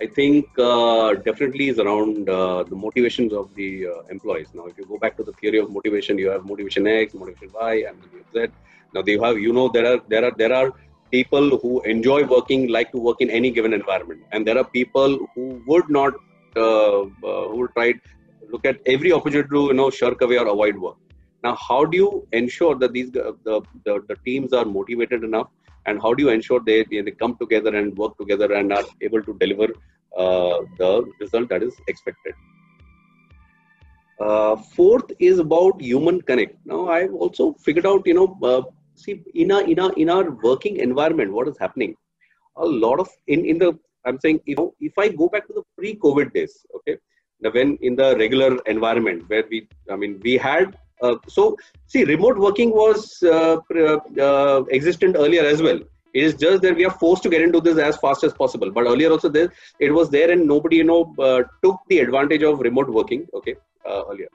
[0.00, 4.48] I think, uh, definitely is around uh, the motivations of the uh, employees.
[4.54, 7.50] Now, if you go back to the theory of motivation, you have motivation X, motivation
[7.52, 7.98] Y, and
[8.32, 8.46] Z.
[8.94, 10.72] Now, you have you know there are there are there are
[11.10, 15.18] people who enjoy working like to work in any given environment and there are people
[15.34, 16.14] who would not
[16.56, 17.92] uh, uh, who would try
[18.50, 20.96] look at every opportunity to you know shirk away or avoid work
[21.44, 25.48] now how do you ensure that these uh, the, the, the teams are motivated enough
[25.88, 29.22] and how do you ensure they, they come together and work together and are able
[29.22, 29.68] to deliver
[30.16, 32.34] uh, the result that is expected?
[34.20, 36.54] Uh, fourth is about human connect.
[36.66, 38.62] Now i've also figured out you know uh,
[39.02, 41.94] see in our in our in our working environment what is happening?
[42.56, 45.54] A lot of in in the i'm saying you know if i go back to
[45.58, 46.96] the pre covid days okay
[47.56, 49.58] when in the regular environment where we
[49.94, 51.56] i mean we had uh, so
[51.86, 53.56] see remote working was uh,
[54.20, 55.80] uh, existent earlier as well.
[56.14, 58.70] It is just that we are forced to get into this as fast as possible.
[58.70, 62.42] But earlier also there it was there and nobody you know uh, took the advantage
[62.42, 63.54] of remote working okay
[63.86, 64.28] uh, earlier.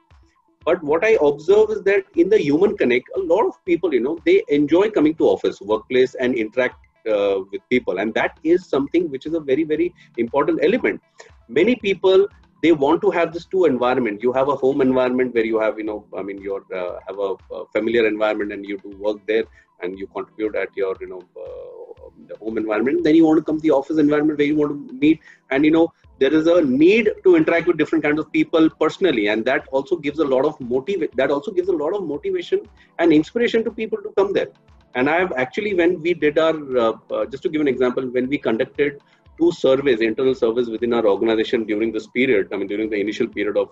[0.65, 3.99] But what i observe is that in the human connect a lot of people you
[3.99, 6.78] know they enjoy coming to office workplace and interact
[7.10, 7.97] uh, with people.
[7.97, 11.02] And that is something which is a very very important element.
[11.49, 12.28] Many people
[12.63, 14.23] they want to have this two environment.
[14.23, 17.19] You have a home environment where you have you know i mean you uh, have
[17.28, 19.43] a, a, familiar environment and you do work there
[19.82, 23.04] and you contribute at your you know uh, home environment.
[23.04, 25.19] Then you want to come to the office environment where you want to meet.
[25.52, 29.28] And you know there is a need to interact with different kinds of people personally.
[29.28, 32.62] And that also gives a lot of motive that also gives a lot of motivation
[32.99, 34.52] and inspiration to people to come there.
[34.95, 38.10] And i have actually when we did our uh, uh, just to give an example
[38.17, 39.02] when we conducted
[39.39, 43.27] two surveys internal surveys within our organization during this period i mean during the initial
[43.27, 43.69] period of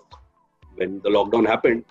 [0.75, 1.83] when the lockdown happened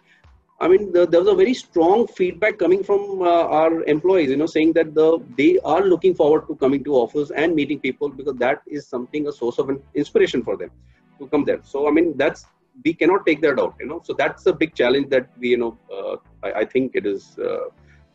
[0.63, 4.37] I mean, the, there was a very strong feedback coming from uh, our employees, you
[4.37, 8.11] know, saying that the they are looking forward to coming to office and meeting people
[8.11, 10.71] because that is something a source of an inspiration for them
[11.19, 11.61] to come there.
[11.63, 12.45] So, I mean, that's
[12.85, 14.03] we cannot take that out, you know.
[14.05, 17.39] So that's a big challenge that we, you know, uh, I, I, think it is
[17.39, 17.69] uh,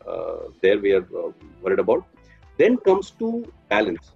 [0.09, 1.31] uh there we are uh,
[1.63, 2.05] worried about.
[2.57, 4.11] Then comes to balance.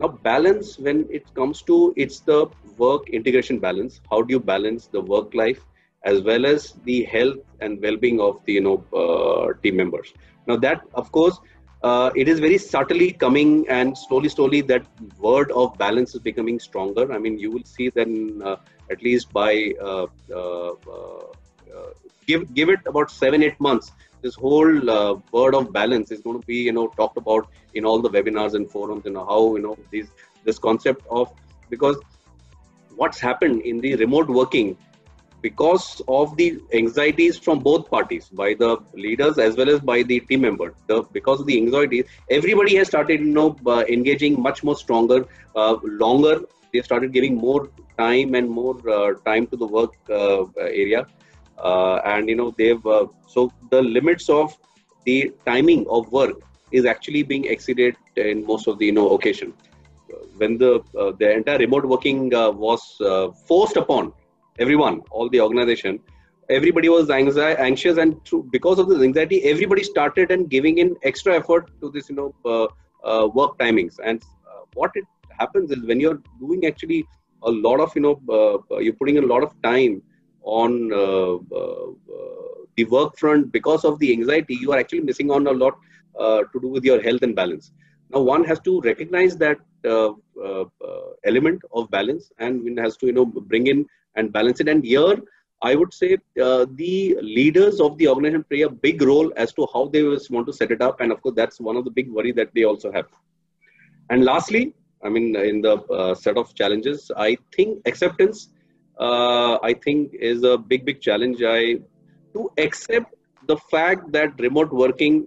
[0.00, 4.00] Now, balance when it comes to it's the work integration balance.
[4.10, 5.60] How do you balance the work life?
[6.04, 10.14] as well as the health and well-being of the you know uh, team members.
[10.46, 11.38] Now that of course
[11.82, 14.86] uh, it is very subtly coming and slowly slowly that
[15.18, 17.12] word of balance is becoming stronger.
[17.12, 18.56] I mean you will see then uh,
[18.90, 21.90] at least by uh, uh, uh,
[22.26, 23.92] give give it about seven eight months
[24.26, 24.74] this whole
[25.36, 28.54] word of balance is going to be you know talked about in all the webinars
[28.54, 30.10] and forums and you know, how you know these
[30.44, 31.32] this concept of
[31.70, 31.96] because
[32.96, 34.76] what's happened in the remote working
[35.42, 40.20] because of the anxieties from both parties, by the leaders as well as by the
[40.20, 44.64] team members, the, because of the anxieties, everybody has started, you know, uh, engaging much
[44.64, 46.40] more stronger, uh, longer.
[46.72, 51.04] They started giving more time and more uh, time to the work uh, area, uh,
[51.64, 52.82] and you know, they've
[53.28, 54.56] so the limits of
[55.04, 56.40] the timing of work
[56.72, 59.52] is actually being exceeded in most of the you know occasion.
[60.36, 60.82] When the
[61.18, 63.00] the entire remote working was
[63.46, 64.12] forced upon
[64.58, 66.00] everyone, all the organization,
[66.48, 71.34] everybody was anxious, and through, because of this anxiety, everybody started and giving in extra
[71.34, 72.66] effort to this, you know, uh,
[73.06, 73.98] uh, work timings.
[74.04, 75.04] And uh, what it
[75.38, 77.06] happens is when you're doing actually
[77.42, 80.02] a lot of, you know, uh, you're putting a lot of time
[80.46, 81.86] on uh, uh,
[82.76, 85.76] the work front because of the anxiety, you are actually missing on a lot
[86.18, 87.72] to do with your health and balance.
[88.10, 89.58] Now, one has to recognize that
[91.24, 94.68] element of balance, and one has to, you know, bring in and balance it.
[94.68, 95.16] And here,
[95.62, 99.66] I would say uh, the leaders of the organization play a big role as to
[99.72, 101.00] how they want to set it up.
[101.00, 103.06] And of course, that's one of the big worry that they also have.
[104.10, 108.50] And lastly, I mean, in the uh, set of challenges, I think acceptance,
[108.98, 111.42] uh, I think, is a big, big challenge.
[111.42, 111.78] I
[112.34, 113.14] to accept
[113.46, 115.26] the fact that remote working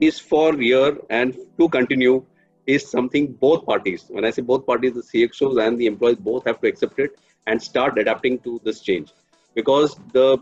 [0.00, 2.24] is for year and to continue
[2.66, 4.06] is something both parties.
[4.08, 7.18] When I say both parties, the CXOs and the employees both have to accept it
[7.46, 9.12] and start adapting to this change
[9.54, 10.38] because the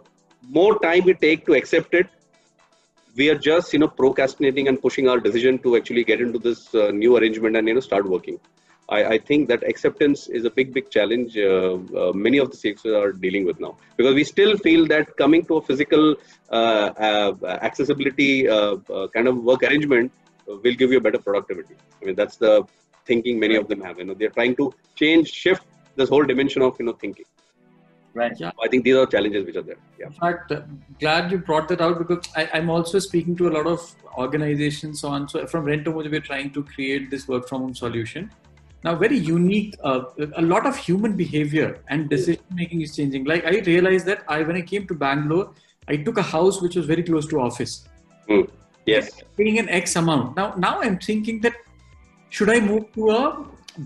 [0.48, 2.07] more time we take to accept it
[3.16, 6.74] we are just you know procrastinating and pushing our decision to actually get into this
[6.74, 8.38] uh, new arrangement and you know start working
[8.88, 12.57] I, I think that acceptance is a big big challenge uh, uh, many of the
[12.57, 13.77] CXOs are dealing with now.
[13.97, 16.16] Because we still feel that coming to a physical
[16.51, 18.77] uh, uh, accessibility uh,
[19.14, 20.12] kind of work arrangement
[20.47, 21.77] will give you a better productivity.
[22.01, 22.64] I mean that's the
[23.07, 23.99] thinking many of them have.
[23.99, 25.64] You know they're trying to change shift
[25.97, 27.27] this whole dimension of you know thinking.
[28.14, 28.38] Right.
[28.38, 28.51] Yeah.
[28.62, 29.79] I think these are challenges which are there.
[29.99, 30.07] Yeah.
[30.09, 30.53] In fact
[31.01, 35.03] glad you brought that out because I, am also speaking to a lot of organizations
[35.03, 38.31] on so from rentomojo we're trying to create this work from home solution
[38.85, 40.01] now very unique uh,
[40.37, 44.42] a lot of human behavior and decision making is changing like i realized that i
[44.42, 45.53] when i came to bangalore
[45.88, 47.88] i took a house which was very close to office
[48.29, 48.49] mm.
[48.87, 51.55] yes paying an x amount now now i'm thinking that
[52.31, 53.23] should i move to a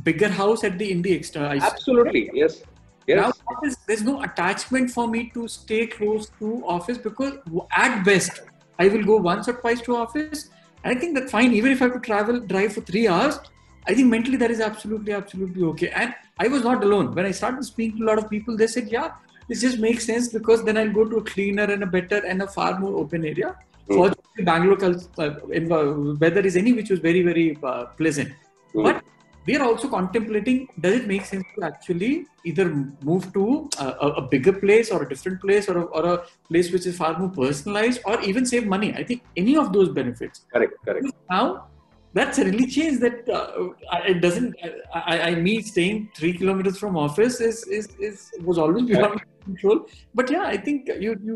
[0.02, 1.42] bigger house at the Indie Extra.
[1.60, 2.62] Absolutely, yes.
[3.06, 3.38] Yes.
[3.50, 7.38] Now, there's no attachment for me to stay close to office because
[7.76, 8.42] at best
[8.78, 10.50] I will go once or twice to office.
[10.82, 11.52] And I think that's fine.
[11.52, 13.38] Even if I have to travel, drive for three hours,
[13.86, 15.90] I think mentally that is absolutely, absolutely okay.
[15.90, 17.14] And I was not alone.
[17.14, 19.12] When I started speaking to a lot of people, they said, yeah,
[19.48, 22.42] this just makes sense because then I'll go to a cleaner and a better and
[22.42, 23.56] a far more open area.
[23.88, 23.96] Mm.
[23.96, 24.78] Fortunately, Bangalore
[25.18, 28.32] uh, weather is any which was very, very uh, pleasant.
[28.74, 28.82] Mm.
[28.82, 29.04] But
[29.46, 32.64] we are also contemplating does it make sense to actually either
[33.02, 36.72] move to a, a bigger place or a different place or a, or a place
[36.72, 40.44] which is far more personalized or even save money i think any of those benefits
[40.52, 41.68] correct correct now
[42.16, 44.54] that's really changed that uh, it doesn't
[44.94, 49.86] I, I me staying three kilometers from office is is, is was always beyond control.
[50.14, 51.34] But yeah i think you you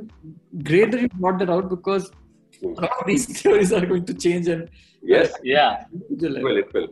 [0.70, 2.10] great that you brought that out because
[2.60, 2.74] hmm.
[3.10, 4.68] these theories are going to change and
[5.02, 5.84] yes yeah.
[6.48, 6.88] well it will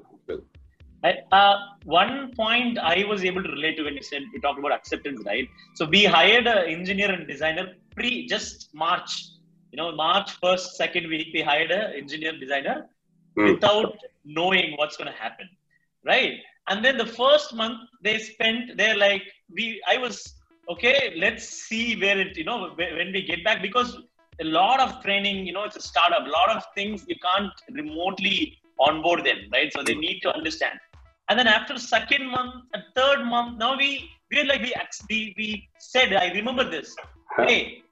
[1.32, 4.72] uh, one point I was able to relate to when you said we talked about
[4.72, 5.48] acceptance, right?
[5.74, 9.12] So we hired an engineer and designer pre just March,
[9.70, 12.88] you know, March first, second week we hired an engineer designer
[13.38, 13.54] mm.
[13.54, 15.48] without knowing what's going to happen,
[16.04, 16.34] right?
[16.68, 19.22] And then the first month they spent, they're like,
[19.54, 20.34] we, I was
[20.68, 21.14] okay.
[21.16, 23.96] Let's see where it, you know, when we get back because
[24.40, 26.26] a lot of training, you know, it's a startup.
[26.26, 29.72] A lot of things you can't remotely onboard them, right?
[29.72, 30.78] So they need to understand.
[31.28, 34.74] And then after second month, and third month, now we we're like we
[35.08, 36.94] we, we said, I remember this.
[37.46, 37.82] Hey,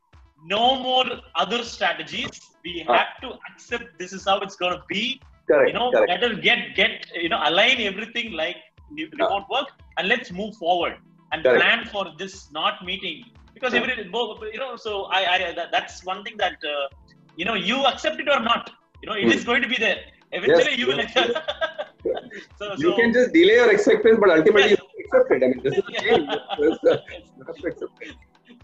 [0.44, 1.04] no more
[1.34, 2.40] other strategies.
[2.64, 5.20] We have to accept this is how it's gonna be.
[5.48, 6.08] Correct, you know, correct.
[6.08, 8.56] better get get you know align everything like
[8.90, 10.96] remote work and let's move forward
[11.32, 11.62] and correct.
[11.62, 13.24] plan for this not meeting
[13.54, 13.94] because every
[14.52, 16.88] you know so I, I that, that's one thing that uh,
[17.36, 18.70] you know you accept it or not
[19.02, 19.34] you know it mm.
[19.34, 20.00] is going to be there
[20.32, 21.30] eventually yes, you will yes.
[22.58, 24.80] so, you so, can just delay your acceptance, but ultimately yes.
[24.80, 25.42] you accept it.
[25.42, 26.28] I mean, this is change.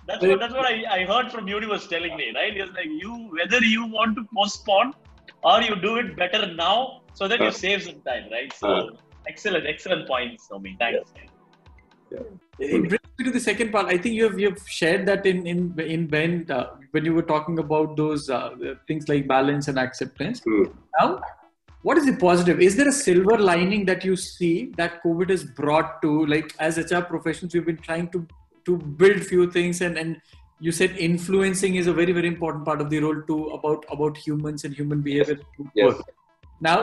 [0.06, 2.56] that's what that's what I, I heard from you was telling me, right?
[2.56, 4.94] It's like you whether you want to postpone
[5.42, 8.52] or you do it better now so that you save some time, right?
[8.52, 8.96] So
[9.28, 10.78] excellent, excellent points, Homi.
[10.78, 11.12] Thanks.
[11.16, 12.20] Yeah.
[12.58, 12.66] Yeah.
[12.76, 13.86] It brings me to the second part.
[13.86, 17.14] I think you have you have shared that in in in when uh, when you
[17.14, 18.50] were talking about those uh,
[18.86, 20.40] things like balance and acceptance.
[20.40, 20.74] Mm.
[21.00, 21.20] Now,
[21.82, 25.44] what is the positive is there a silver lining that you see that covid has
[25.44, 28.26] brought to like as hr professionals we've been trying to
[28.64, 30.20] to build few things and and
[30.66, 34.16] you said influencing is a very very important part of the role too about about
[34.26, 35.94] humans and human behavior yes.
[35.94, 36.02] yes.
[36.60, 36.76] now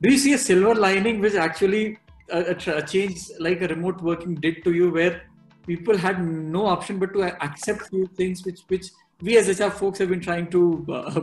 [0.00, 1.84] do you see a silver lining which actually
[2.30, 5.22] a, a change like a remote working did to you where
[5.66, 8.90] people had no option but to accept few things which which
[9.22, 11.20] we as HR folks have been trying to uh,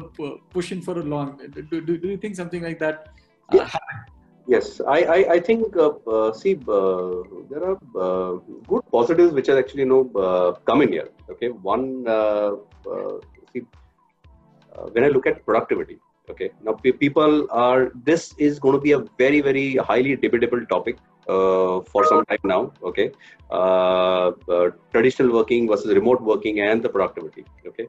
[0.51, 1.37] push in for a long.
[1.69, 3.09] Do, do, do you think something like that
[3.51, 3.69] uh, yeah.
[4.53, 9.47] Yes, I, I, I think, uh, uh see, uh, there are uh, good positives which
[9.47, 11.09] are actually, you know, come in here.
[11.29, 12.03] Okay, one,
[13.53, 13.61] see,
[14.93, 15.99] when I look at productivity,
[16.31, 20.97] okay, now people are, this is going to be a very, very highly debatable topic
[21.27, 22.73] uh, for some time now.
[22.83, 23.11] Okay,
[23.51, 27.45] uh, uh, traditional working versus remote working and the productivity.
[27.67, 27.87] Okay,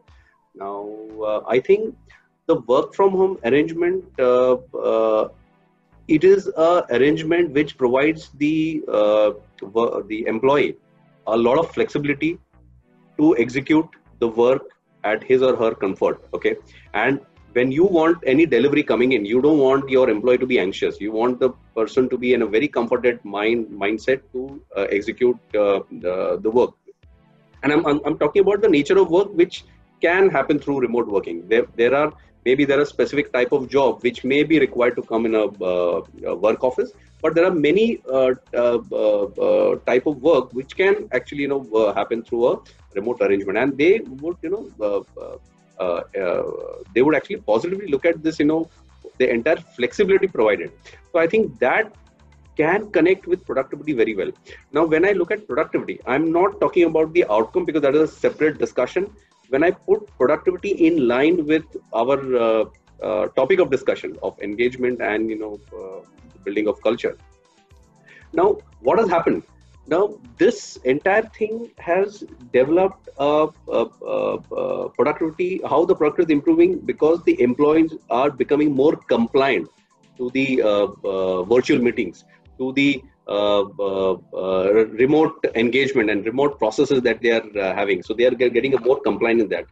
[0.55, 1.97] now I think
[2.45, 4.05] the work from home arrangement
[6.17, 9.31] it is a arrangement which provides the uh,
[10.13, 10.77] the employee
[11.27, 12.31] a lot of flexibility
[13.19, 14.63] to execute the work
[15.05, 16.57] at his or her comfort okay?
[16.95, 17.21] And
[17.53, 21.01] when you want any delivery coming in you don't want your employee to be anxious.
[21.01, 25.39] You want the person to be in a very comforted mind mindset to uh, execute
[25.55, 26.73] uh, the, the work.
[27.63, 29.65] And I'm, I'm, I'm talking about the nature of work which
[30.01, 31.47] can happen through remote working.
[31.49, 32.13] There there are
[32.45, 35.45] maybe there are specific type of job which may be required to come in a,
[35.71, 40.53] uh, a work office but there are many uh, uh, uh, uh type of work
[40.53, 42.59] which can actually you know uh, happen through a
[42.95, 43.59] remote arrangement.
[43.59, 45.07] And they would you know
[46.95, 48.69] they would actually positively look at this you know
[49.19, 50.73] the entire flexibility provided.
[51.13, 51.93] So i think that
[52.57, 54.31] can connect with productivity very well.
[54.73, 58.03] Now when i look at productivity i'm not talking about the outcome because that is
[58.11, 59.11] a separate discussion
[59.51, 62.65] when I put productivity in line with our uh,
[63.03, 66.01] uh, topic of discussion of engagement and you know uh,
[66.45, 67.17] building of culture.
[68.33, 69.43] Now, what has happened?
[69.87, 70.03] Now,
[70.39, 72.23] this entire thing has
[72.53, 75.61] developed a, a, a productivity.
[75.69, 79.69] How the productivity is improving because the employees are becoming more compliant
[80.19, 82.25] to the uh, uh, virtual meetings,
[82.59, 88.03] to the Uh, uh, uh, remote engagement and remote processes that they are having.
[88.03, 89.67] So they are getting a more compliant in that.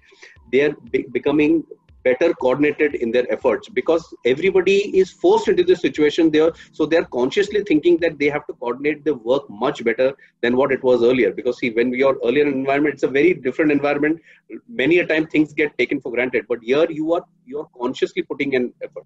[0.53, 1.65] They are be- becoming
[2.05, 7.09] better coordinated in their efforts because everybody is forced into this situation there so they're
[7.17, 11.03] consciously thinking that they have to coordinate the work much better than what it was
[11.03, 14.21] earlier because see when we are earlier environment it's a very different environment
[14.69, 18.23] many a time things get taken for granted but here you are you are consciously
[18.23, 19.05] putting an effort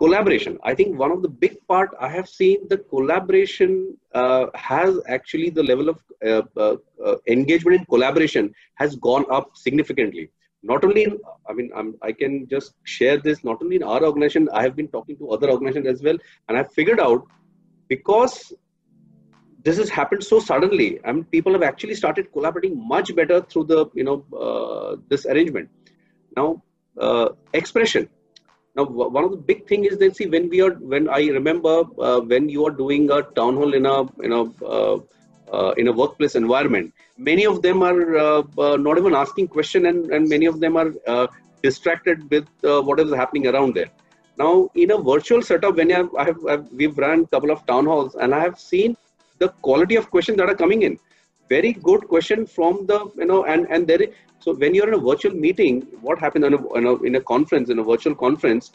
[0.00, 0.58] collaboration.
[0.64, 3.72] I think one of the big part i have seen the collaboration
[4.20, 5.98] uh, has actually the level of
[6.30, 6.76] uh, uh,
[7.06, 10.30] uh, engagement in collaboration has gone up significantly.
[10.70, 11.12] Not only in,
[11.48, 14.74] i mean I'm, i can just share this not only in our organization i have
[14.80, 17.22] been talking to other organizations as well and i figured out
[17.92, 18.34] because
[19.68, 23.64] this has happened so suddenly i mean people have actually started collaborating much better through
[23.72, 25.70] the you know uh, this arrangement.
[26.40, 26.48] Now
[27.06, 27.28] uh,
[27.62, 28.10] expression
[28.76, 31.82] now, one of the big thing is that see when we are when I remember
[31.98, 34.96] uh, when you are doing a town hall in a you know uh,
[35.52, 39.86] uh, in a workplace environment, many of them are uh, uh, not even asking question,
[39.86, 41.26] and, and many of them are uh,
[41.64, 43.90] distracted with what is happening around there.
[44.38, 47.66] Now, in a virtual setup, when I have, I have we've run a couple of
[47.66, 48.96] town halls, and I have seen
[49.38, 50.96] the quality of questions that are coming in.
[51.50, 54.06] Very good question from the you know, and and there
[54.40, 57.20] so when you're in a virtual meeting, what happens in a, in a, in a
[57.20, 58.72] conference, in a virtual conference,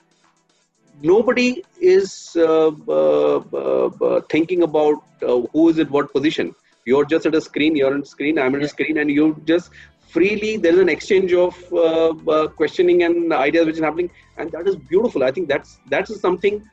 [1.02, 6.54] nobody is uh, uh, uh, uh thinking about uh, who is at what position.
[6.86, 9.72] You're just at a screen, you're on screen, I'm at a screen, and you just
[10.08, 14.12] freely, there's an exchange of uh, questioning and ideas which is happening.
[14.38, 15.24] And that is beautiful.
[15.24, 16.70] I think that's, that's something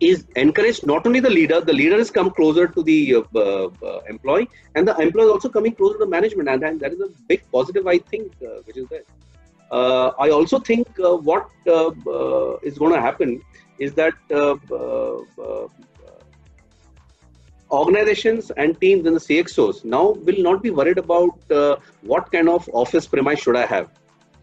[0.00, 4.00] is encouraged not only the leader the leader has come closer to the uh, uh,
[4.08, 7.00] employee and the employee is also coming closer to the management and, and that is
[7.00, 9.04] a big positive i think uh, which is there.
[9.70, 11.90] Uh, i also think uh, what uh,
[12.62, 13.40] is going to happen
[13.78, 14.14] is that
[17.70, 21.38] organizations and teams and the cxos now will not be worried about
[22.02, 23.88] what kind of office premise should i have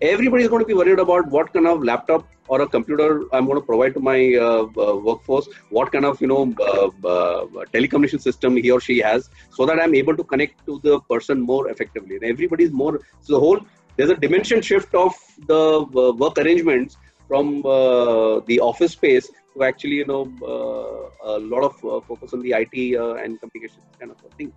[0.02, 3.46] everybody is going to be worried about what kind of laptop or a computer I'm
[3.46, 7.46] going to provide to my uh, uh, workforce, what kind of you know uh, uh,
[7.74, 11.42] telecommunication system he or she has, so that I'm able to connect to the person
[11.42, 12.16] more effectively.
[12.16, 13.60] And everybody is more so the whole
[13.96, 15.14] there's a dimension shift of
[15.48, 20.32] the uh, work arrangements from uh, the office space to actually you know
[21.24, 24.54] a lot of focus on the IT and communication kind of thing.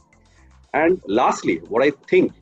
[0.73, 2.33] And lastly, what I think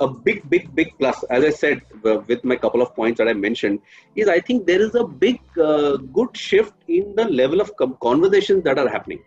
[0.00, 3.32] a big, big, big plus, as I said with my couple of points that I
[3.32, 3.80] mentioned,
[4.16, 8.64] is I think there is a big, uh, good shift in the level of conversations
[8.64, 9.22] that are happening.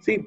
[0.00, 0.26] See,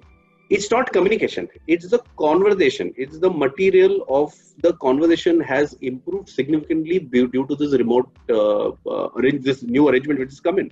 [0.50, 1.48] it's not communication.
[1.68, 2.94] It's the conversation.
[2.98, 9.10] It's the material of the conversation has improved significantly due to this remote uh, uh,
[9.42, 10.72] this new arrangement which is coming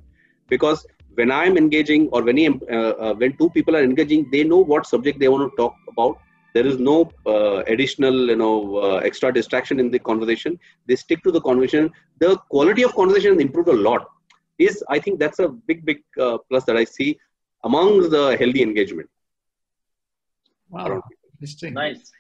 [0.50, 2.38] because when i'm engaging or when
[2.72, 5.76] uh, uh, when two people are engaging they know what subject they want to talk
[5.94, 6.18] about
[6.58, 6.98] there is no
[7.34, 8.56] uh, additional you know
[8.86, 11.92] uh, extra distraction in the conversation they stick to the conversation
[12.26, 14.08] the quality of conversation improved a lot
[14.68, 16.00] is i think that's a big big
[16.50, 17.10] plus that i see
[17.70, 19.10] among the healthy engagement
[20.70, 21.02] Wow,
[21.34, 21.74] interesting.
[21.74, 22.12] Nice.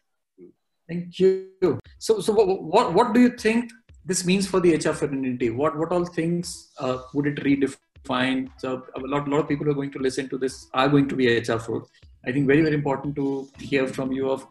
[0.87, 1.79] Thank you.
[1.99, 3.71] So, so what what do you think
[4.05, 5.49] this means for the HR fraternity?
[5.49, 8.49] What what all things uh, would it redefine?
[8.57, 11.15] So, a lot lot of people are going to listen to this are going to
[11.15, 11.89] be HR folks.
[12.25, 14.47] I think very very important to hear from you of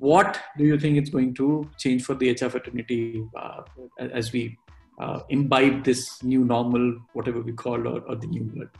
[0.00, 3.62] what do you think it's going to change for the HR fraternity uh,
[3.98, 4.58] as we
[4.98, 8.70] uh, imbibe this new normal, whatever we call, or, or the new word.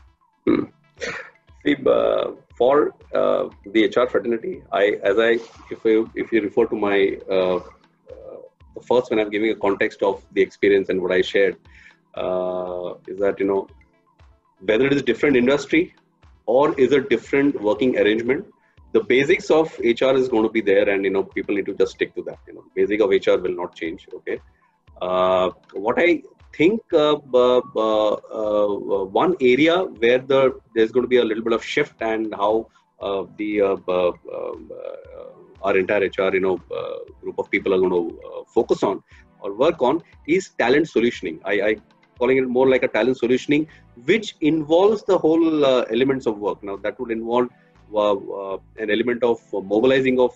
[0.45, 0.63] Hmm.
[1.63, 5.39] See, uh, for uh, the HR fraternity, I, as I,
[5.69, 7.61] if you if you refer to my uh, uh,
[8.87, 11.55] first when I'm giving a context of the experience and what I shared,
[13.07, 13.67] is that you know
[14.59, 15.93] whether it is different industry
[16.45, 18.45] or is a different working arrangement,
[18.93, 21.73] the basics of HR is going to be there, and you know people need to
[21.73, 22.39] just stick to that.
[22.47, 24.07] You know, basic of HR will not change.
[24.13, 24.39] Okay.
[25.01, 26.21] Uh, what I
[26.53, 31.53] think uh, uh, uh, one area where the there's going to be a little bit
[31.53, 32.67] of shift and how
[33.37, 33.61] the
[35.63, 36.57] our entire HR you know
[37.21, 39.01] group of people are going to focus on
[39.39, 41.39] or work on is talent solutioning.
[41.45, 41.75] I, I
[42.21, 43.67] calling it more like a talent solutioning,
[44.11, 46.63] which involves the whole uh, elements of work.
[46.69, 47.49] Now that would involve
[47.93, 49.39] uh, uh, an element of
[49.75, 50.33] mobilizing of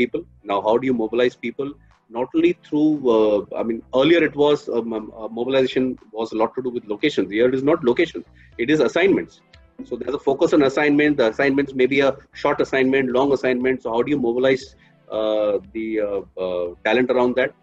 [0.00, 0.24] people.
[0.52, 1.70] Now, how do you mobilize people?
[2.10, 6.36] not only through uh, i mean earlier it was um, um, uh, mobilization was a
[6.36, 8.24] lot to do with locations here it is not location
[8.56, 9.40] it is assignments
[9.84, 13.82] so there's a focus on assignment the assignments may be a short assignment long assignment
[13.82, 14.74] so how do you mobilize
[15.10, 17.54] uh, the uh, uh, talent around that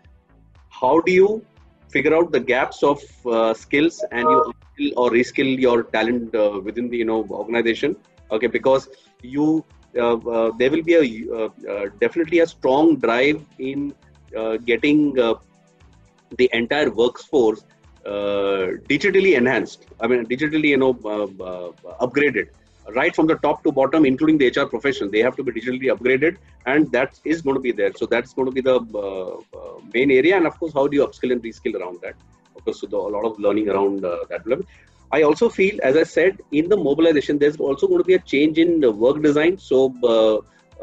[0.69, 1.43] how do you
[1.95, 6.33] figure out the gaps of uh, skills and you upskill or reskill your talent
[6.67, 7.95] within the you know organization
[8.37, 8.83] okay because
[9.35, 9.47] you
[10.59, 11.03] there will be a
[12.03, 13.39] definitely a strong drive
[13.69, 13.93] in
[14.35, 15.35] uh, getting uh,
[16.37, 17.63] the entire workforce
[18.05, 19.85] uh, digitally enhanced.
[20.01, 20.93] I mean, digitally, you know,
[22.05, 22.49] upgraded
[22.93, 25.09] right from the top to bottom, including the HR profession.
[25.11, 27.91] They have to be digitally upgraded, and that is going to be there.
[27.95, 30.37] So that's going to be the uh, uh, main area.
[30.37, 32.15] And of course, how do you upskill and reskill around that?
[32.55, 34.65] Of course, so the, a lot of learning around uh, that level.
[35.11, 38.19] I also feel, as I said, in the mobilization, there's also going to be a
[38.19, 39.57] change in the work design.
[39.57, 39.93] So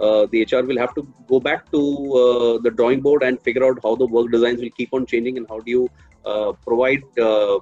[0.00, 3.64] uh, the HR will have to go back to uh, the drawing board and figure
[3.64, 5.90] out how the work designs will keep on changing and how do you
[6.24, 7.58] uh, provide uh,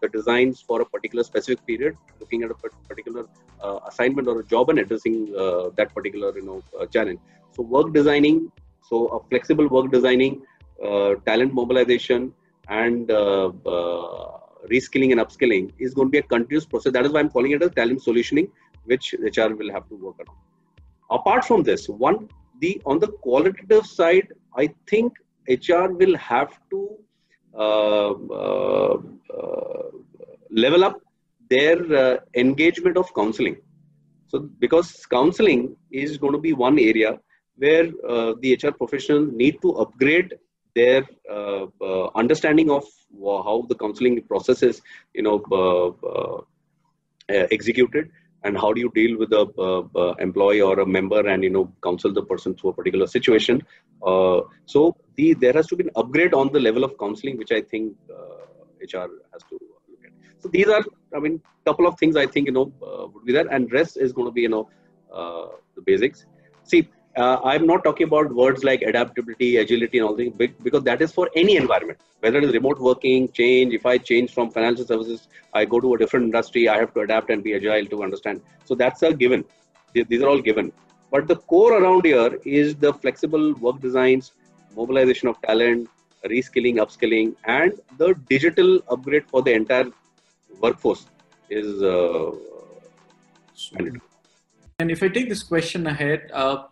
[0.00, 2.54] the designs for a particular specific period, looking at a
[2.88, 3.26] particular
[3.62, 7.20] uh, assignment or a job and addressing uh, that particular you know challenge.
[7.56, 8.50] So work designing,
[8.88, 10.42] so a flexible work designing,
[11.26, 12.32] talent mobilization,
[12.68, 13.08] and
[14.74, 16.92] reskilling and upskilling is going to be a continuous process.
[16.92, 18.50] That is why I'm calling it a talent solutioning,
[18.84, 20.26] which HR will have to work on
[21.10, 22.28] apart from this one
[22.60, 25.12] the on the qualitative side i think
[25.68, 27.11] hr will have to uh, uh, uh,
[30.50, 31.00] level up
[31.48, 33.56] their uh, engagement of counseling.
[34.28, 37.18] So because counseling is going to be one area
[37.56, 40.34] where uh, the hr professionals need to upgrade
[40.74, 41.66] their uh,
[42.14, 42.84] understanding of
[43.20, 44.80] how the counseling process is
[45.12, 45.36] you know
[47.28, 48.10] executed
[48.44, 51.50] and how do you deal with a uh, uh, employee or a member and you
[51.50, 53.62] know counsel the person through a particular situation.
[54.04, 57.52] Uh, so the there has to be an upgrade on the level of counseling which
[57.58, 57.94] i think
[58.92, 59.58] hr uh, has to
[59.90, 60.84] look at so these are
[61.16, 61.40] i mean
[61.70, 64.28] couple of things i think you know uh, would be there and rest is going
[64.30, 64.64] to be you know
[65.18, 65.46] uh,
[65.76, 66.26] the basics
[66.72, 66.82] see
[67.16, 71.12] uh, I'm not talking about words like adaptability, agility, and all things, because that is
[71.12, 73.74] for any environment, whether it is remote working, change.
[73.74, 77.00] If I change from financial services, I go to a different industry, I have to
[77.00, 78.40] adapt and be agile to understand.
[78.64, 79.44] So that's a given.
[79.92, 80.72] These are all given.
[81.10, 84.32] But the core around here is the flexible work designs,
[84.76, 85.88] mobilization of talent,
[86.24, 89.86] reskilling, upskilling, and the digital upgrade for the entire
[90.60, 91.06] workforce
[91.50, 91.82] is.
[91.82, 92.32] Uh,
[94.78, 96.64] and if I take this question ahead, uh,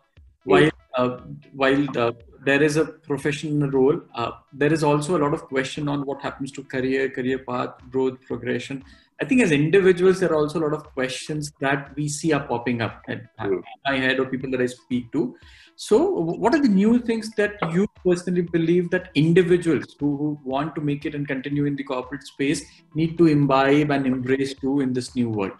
[0.45, 1.19] while uh,
[1.53, 5.89] while the, there is a professional role uh, there is also a lot of question
[5.89, 8.83] on what happens to career career path growth progression
[9.21, 12.47] i think as individuals there are also a lot of questions that we see are
[12.47, 13.63] popping up at mm.
[13.87, 15.35] my head or people that i speak to
[15.77, 15.99] so
[16.43, 20.81] what are the new things that you personally believe that individuals who, who want to
[20.81, 22.65] make it and continue in the corporate space
[22.95, 25.53] need to imbibe and embrace too in this new world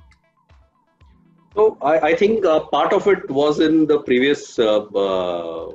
[1.55, 5.73] So I, I think uh, part of it was in the previous uh, uh,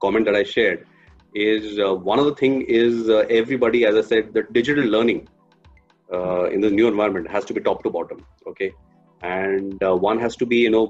[0.00, 0.86] comment that I shared.
[1.34, 5.28] Is uh, one of the thing is uh, everybody, as I said, the digital learning
[6.12, 8.24] uh, in the new environment has to be top to bottom.
[8.46, 8.72] Okay,
[9.22, 10.86] and one has to be you know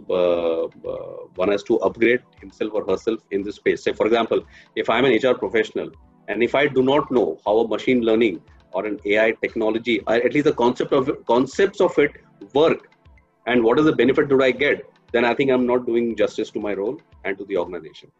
[1.36, 3.84] one has to upgrade himself or herself in this space.
[3.84, 5.90] Say for example, if I'm an HR professional
[6.28, 8.40] and if I do not know how a machine learning
[8.72, 12.12] or an AI technology, or at least the concept of concepts of it
[12.54, 12.90] work,
[13.46, 16.50] and what is the benefit do I get, then I think I'm not doing justice
[16.52, 18.10] to my role and to the organization.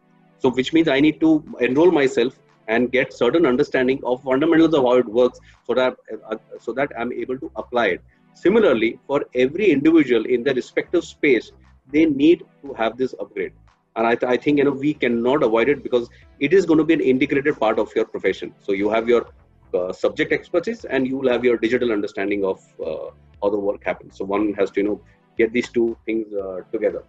[0.43, 2.37] So, which means I need to enroll myself
[2.67, 5.95] and get certain understanding of fundamentals of how it works, so that
[6.29, 8.01] uh, so that I'm able to apply it.
[8.33, 11.53] Similarly, for every individual in their respective space,
[11.93, 13.53] they need to have this upgrade.
[13.95, 16.09] And I, th- I, think you know we cannot avoid it because
[16.41, 18.53] it is going to be an integrated part of your profession.
[18.59, 19.27] So you have your
[19.73, 23.81] uh, subject expertise and you will have your digital understanding of uh, how the work
[23.85, 24.17] happens.
[24.17, 25.01] So one has to you know
[25.37, 27.03] get these two things uh, together.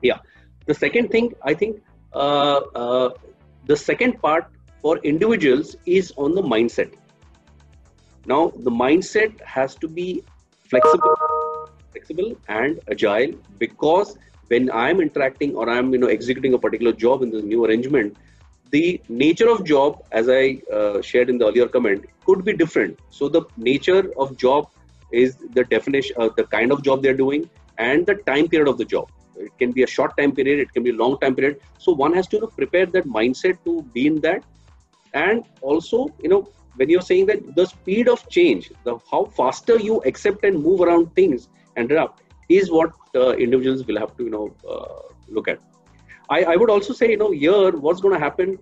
[0.00, 0.20] Yeah.
[0.66, 1.82] The second thing i think
[3.66, 4.46] the second part
[4.80, 6.92] for individuals is on the mindset
[8.26, 10.22] now the mindset has to be
[10.58, 11.16] flexible
[11.92, 14.16] flexible and agile because
[14.48, 18.16] when i'm interacting or i'm you know executing a particular job in this new arrangement
[18.72, 22.98] the nature of job, as I uh, shared in the earlier comment, could be different.
[23.10, 24.70] So the nature of job
[25.12, 28.78] is the definition, uh, the kind of job they're doing, and the time period of
[28.78, 29.10] the job.
[29.36, 31.60] It can be a short time period, it can be a long time period.
[31.78, 34.44] So one has to you know, prepare that mindset to be in that,
[35.14, 39.78] and also you know when you're saying that the speed of change, the how faster
[39.78, 44.24] you accept and move around things and adapt is what uh, individuals will have to
[44.24, 45.58] you know uh, look at.
[46.30, 48.58] I, I would also say, you know, here what's going to happen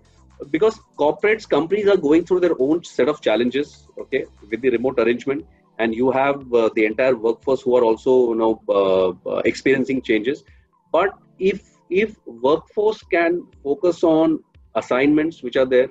[0.49, 4.99] because corporates, companies are going through their own set of challenges, okay, with the remote
[4.99, 5.45] arrangement,
[5.77, 10.01] and you have uh, the entire workforce who are also, you know, uh, uh, experiencing
[10.01, 10.43] changes.
[10.91, 14.43] But if if workforce can focus on
[14.75, 15.89] assignments which are there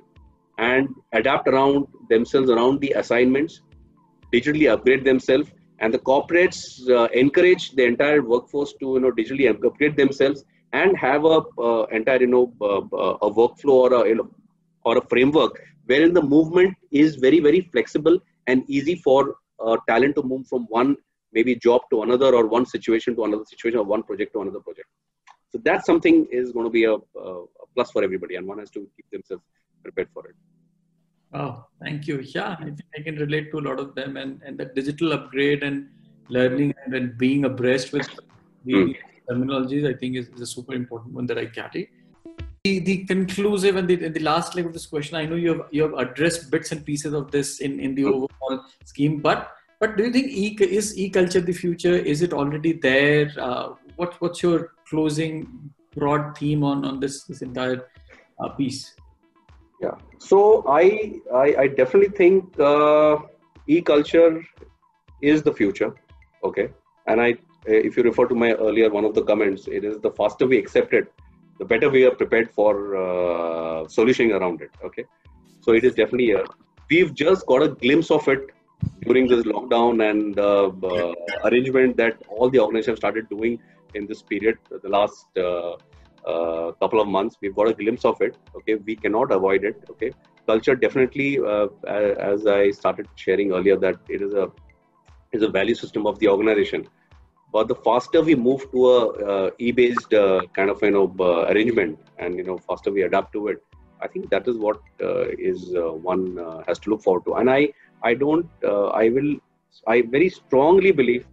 [0.58, 3.60] and adapt around themselves around the assignments,
[4.32, 9.48] digitally upgrade themselves, and the corporates uh, encourage the entire workforce to you know digitally
[9.50, 14.14] upgrade themselves and have a uh, entire you know uh, a workflow or a you
[14.14, 14.28] know
[14.84, 20.14] or a framework wherein the movement is very very flexible and easy for uh, talent
[20.14, 20.96] to move from one
[21.32, 24.60] maybe job to another or one situation to another situation or one project to another
[24.60, 24.88] project.
[25.50, 28.70] So that something is going to be a, a plus for everybody and one has
[28.70, 29.42] to keep themselves
[29.82, 30.34] prepared for it.
[31.32, 32.20] Oh thank you.
[32.20, 35.12] Yeah i think i can relate to a lot of them and and the digital
[35.12, 35.88] upgrade and
[36.28, 38.08] learning and being abreast with
[38.64, 38.94] the mm
[39.30, 41.90] terminologies, I think is, is, a super important one that I carry.
[42.64, 45.62] The, the conclusive and the, the last leg of this question, I know you have
[45.70, 49.96] you have addressed bits and pieces of this in, in the overall scheme, but but
[49.96, 51.94] do you think e is e culture the future?
[51.94, 53.32] Is it already there?
[53.38, 55.46] Uh, what what's your closing
[55.96, 57.86] broad theme on on this this entire
[58.38, 58.94] uh, piece?
[59.80, 60.82] Yeah, so I
[61.34, 63.16] I, I definitely think uh,
[63.66, 64.42] e culture
[65.22, 65.94] is the future.
[66.44, 66.68] Okay,
[67.06, 70.10] and I if you refer to my earlier one of the comments, it is the
[70.10, 71.12] faster we accept it,
[71.58, 74.70] the better we are prepared for uh, solutioning around it.
[74.84, 75.04] Okay,
[75.60, 76.46] so it is definitely here.
[76.90, 78.50] We've just got a glimpse of it
[79.02, 81.14] during this lockdown and uh, uh,
[81.44, 83.58] arrangement that all the organizations started doing
[83.94, 85.72] in this period, the last uh,
[86.26, 87.36] uh, couple of months.
[87.40, 88.36] We've got a glimpse of it.
[88.56, 89.82] Okay, we cannot avoid it.
[89.90, 90.12] Okay,
[90.46, 91.38] culture definitely,
[91.88, 94.50] as I started sharing earlier, that it is a
[95.32, 96.88] is a value system of the organization
[97.52, 98.98] but the faster we move to a
[99.32, 103.32] uh, e-based uh, kind of you know uh, arrangement and you know faster we adapt
[103.32, 103.62] to it
[104.00, 107.34] i think that is what uh, is uh, one uh, has to look forward to
[107.34, 107.68] and i
[108.02, 108.66] i don't
[109.02, 109.32] i will
[109.94, 111.26] i very strongly believe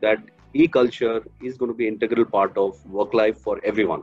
[0.00, 0.18] that
[0.54, 4.02] e-culture is going to be integral part of work life for everyone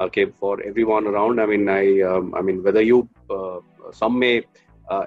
[0.00, 3.08] okay for everyone around i mean i um, i mean whether you
[4.02, 4.34] some may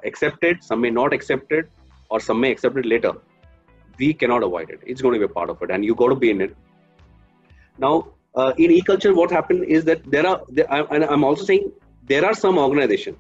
[0.10, 1.72] accept it some may not accept it
[2.10, 3.14] or some may accept it later
[3.98, 4.80] we cannot avoid it.
[4.86, 6.56] It's going to be a part of it, and you got to be in it.
[7.78, 11.44] Now, uh, in e-culture, what happened is that there are, there, I, and I'm also
[11.44, 11.72] saying
[12.04, 13.18] there are some organizations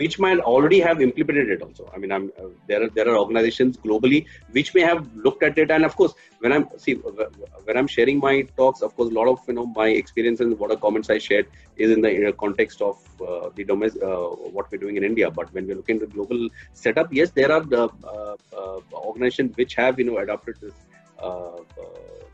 [0.00, 1.90] which might already have implemented it also.
[1.94, 5.58] I mean, I'm, uh, there are there are organizations globally which may have looked at
[5.62, 9.14] it, and of course, when I'm see when I'm sharing my talks, of course, a
[9.20, 11.46] lot of you know my experience and what are comments I shared
[11.76, 15.30] is in the context of uh, the domestic uh, what we're doing in India.
[15.30, 18.80] But when we're looking at the global setup, yes, there are the uh, uh,
[19.10, 20.74] organizations which have you know adopted this
[21.18, 21.58] uh,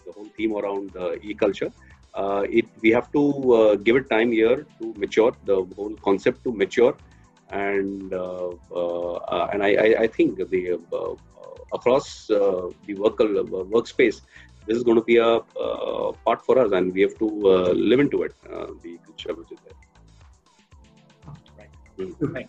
[0.05, 0.93] the whole theme around
[1.23, 1.73] e-culture.
[2.59, 6.95] It we have to give it time here to mature the whole concept to mature
[7.51, 11.15] and uh, uh, and I, I, I think the uh,
[11.73, 14.21] across the work workspace
[14.67, 15.41] this is going to be a
[16.25, 18.35] part for us and we have to live into it
[18.83, 19.75] the culture which is there
[21.59, 21.71] right.
[21.99, 22.35] Mm.
[22.35, 22.49] right.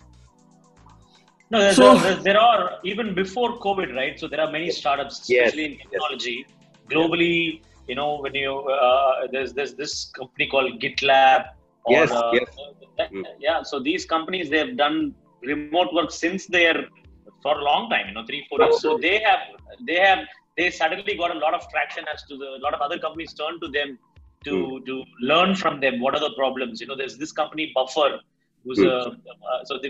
[1.51, 4.19] No, there's so, a, there are even before COVID, right?
[4.19, 6.57] So there are many startups, especially yes, in technology, yes.
[6.89, 7.61] globally.
[7.87, 11.49] You know, when you uh, there's there's this company called GitLab.
[11.85, 12.49] Or, yes, uh, yes.
[13.11, 13.23] Mm.
[13.39, 13.63] Yeah.
[13.63, 15.13] So these companies they have done
[15.43, 16.85] remote work since they're
[17.43, 18.07] for a long time.
[18.07, 18.81] You know, three four years.
[18.81, 19.39] So they have
[19.87, 20.19] they have
[20.57, 23.33] they suddenly got a lot of traction as to the a lot of other companies
[23.33, 23.99] turn to them
[24.45, 24.85] to mm.
[24.85, 25.99] to learn from them.
[25.99, 26.81] What are the problems?
[26.81, 28.19] You know, there's this company Buffer,
[28.63, 28.87] who's mm.
[28.87, 29.89] a uh, so the,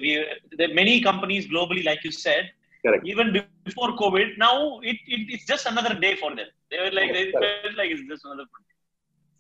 [0.58, 2.52] there are many companies globally, like you said.
[2.86, 3.08] Correct.
[3.08, 3.28] Even
[3.64, 6.46] before COVID, now it, it, it's just another day for them.
[6.70, 8.46] They were like they felt like it's just another.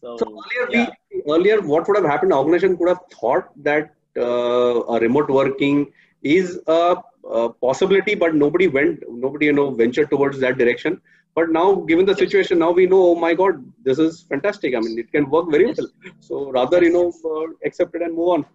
[0.05, 0.17] Day.
[0.17, 0.89] So, so earlier, yeah.
[1.11, 2.33] we, earlier, what would have happened?
[2.33, 5.91] Organization could have thought that uh, a remote working
[6.21, 6.95] is a,
[7.29, 11.01] a, possibility, but nobody went, nobody you know ventured towards that direction.
[11.35, 14.73] But now, given the situation, now we know, oh my God, this is fantastic.
[14.73, 15.77] I mean, it can work very yes.
[15.77, 16.13] well.
[16.21, 18.45] So rather, you know, uh, accept it and move on.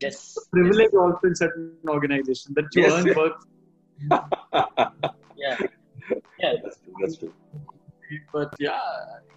[0.00, 0.34] Yes.
[0.34, 1.00] The privilege yes.
[1.00, 2.92] also in certain organization that you yes.
[2.92, 3.42] earn work.
[5.36, 5.58] yeah.
[6.38, 6.52] Yeah.
[6.62, 6.94] That's true.
[7.00, 7.32] That's true.
[8.32, 8.80] But yeah,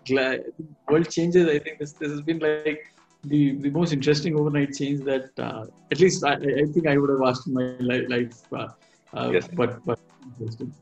[0.05, 0.43] glad
[0.87, 1.47] world changes.
[1.47, 2.93] I think this this has been like
[3.23, 7.09] the the most interesting overnight change that uh, at least I, I think I would
[7.09, 8.37] have asked in my life.
[8.51, 8.67] Uh,
[9.13, 9.47] uh, yes.
[9.53, 10.73] But but interesting.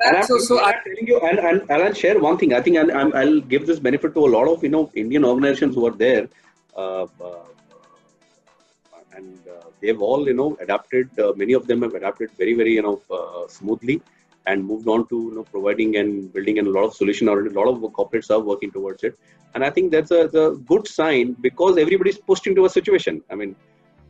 [0.00, 2.54] And I'm, so, so I'm telling you, and, and, and I'll share one thing.
[2.54, 5.74] I think I'll, I'll give this benefit to a lot of you know Indian organizations
[5.74, 6.28] who are there,
[6.76, 7.08] uh, uh,
[9.16, 11.10] and uh, they've all you know adapted.
[11.36, 14.00] many of them have adapted very very you know smoothly
[14.48, 17.54] and moved on to you know, providing and building and a lot of solution already.
[17.54, 19.18] A lot of corporates are working towards it,
[19.54, 23.22] and I think that's a, a good sign because everybody's pushed into a situation.
[23.30, 23.54] I mean,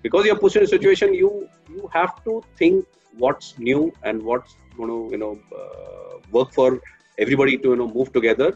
[0.02, 1.32] because you're pushed in a situation, you
[1.74, 2.86] you have to think
[3.24, 6.70] what's new and what's going to you know uh, work for
[7.26, 8.50] everybody to you know move together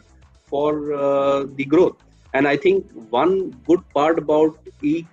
[0.46, 1.96] for uh, the growth.
[2.34, 3.34] And I think one
[3.66, 5.04] good part about e,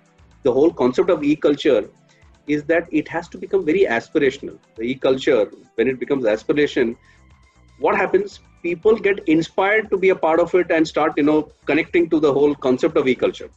[0.42, 1.82] the whole concept of e-culture
[2.46, 4.58] is that it has to become very aspirational.
[4.76, 6.96] The e-culture, when it becomes aspiration,
[7.78, 8.40] what happens?
[8.62, 12.20] People get inspired to be a part of it and start, you know, connecting to
[12.20, 13.50] the whole concept of e-culture.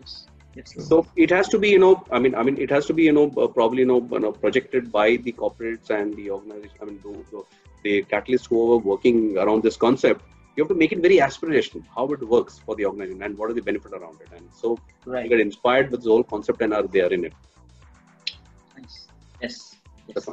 [0.00, 0.26] Yes.
[0.54, 2.92] Yes, so it has to be, you know, I mean, I mean, it has to
[2.92, 6.30] be, you know, uh, probably, you know, you know, projected by the corporates and the
[6.30, 6.76] organization.
[6.82, 7.44] I mean, the, the,
[7.82, 10.22] the catalysts who are working around this concept
[10.56, 13.50] you have to make it very aspirational how it works for the organization and what
[13.50, 15.24] are the benefit around it and so right.
[15.24, 17.32] you get inspired with the whole concept and are there in it
[19.42, 19.76] Yes.
[20.06, 20.28] yes.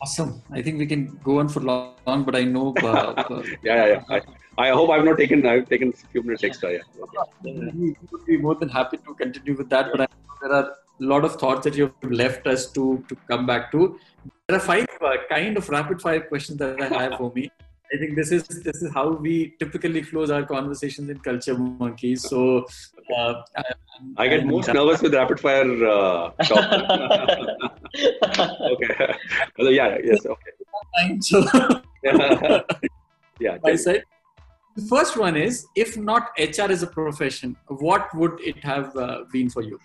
[0.00, 0.42] Awesome.
[0.50, 2.74] I think we can go on for long, but I know.
[2.82, 2.86] Uh,
[3.30, 4.20] uh, yeah, yeah, yeah.
[4.58, 5.46] I, I hope I've not taken.
[5.46, 6.72] I've taken a few minutes extra.
[6.72, 6.80] Yeah.
[7.44, 7.70] Okay.
[7.74, 10.06] We would be more than happy to continue with that, but I
[10.42, 10.70] there are
[11.00, 13.98] a lot of thoughts that you have left us to to come back to.
[14.48, 17.50] There are five uh, kind of rapid fire questions that I have for me.
[17.94, 22.22] I think this is this is how we typically close our conversations in Culture Monkeys.
[22.28, 22.66] So
[23.16, 23.34] uh,
[24.16, 26.30] I get most nervous with rapid fire uh,
[27.94, 29.14] okay.
[29.58, 29.98] yeah.
[30.02, 30.26] Yes.
[30.26, 30.52] Okay.
[31.20, 31.44] So
[33.40, 33.58] yeah.
[33.62, 34.04] My side.
[34.76, 39.24] The first one is, if not HR as a profession, what would it have uh,
[39.30, 39.78] been for you?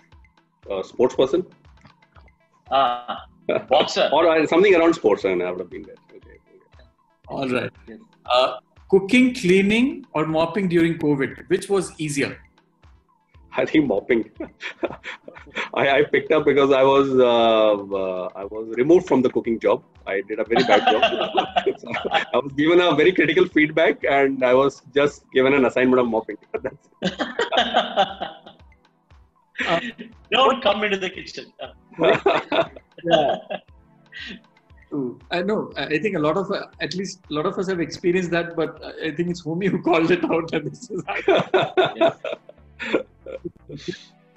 [0.69, 1.45] Uh, sports person.
[2.71, 3.15] Uh,
[3.69, 4.09] boxer.
[4.13, 5.95] or uh, something around sports, and I would have been there.
[6.15, 6.37] Okay.
[7.27, 7.71] All right.
[8.25, 8.57] Uh,
[8.89, 12.37] cooking, cleaning, or mopping during COVID, which was easier?
[13.57, 14.29] I think mopping.
[15.73, 19.59] I, I, picked up because I was uh, uh, I was removed from the cooking
[19.59, 19.83] job.
[20.05, 21.01] I did a very bad job.
[21.79, 25.99] so I was given a very critical feedback, and I was just given an assignment
[25.99, 26.37] of mopping.
[27.03, 28.29] uh,
[30.31, 31.51] don't come into the kitchen.
[33.03, 33.41] yeah.
[35.31, 35.73] I know.
[35.75, 38.55] I think a lot of, uh, at least a lot of us have experienced that,
[38.55, 40.53] but I think it's Homi who called it out.
[40.53, 41.03] And this is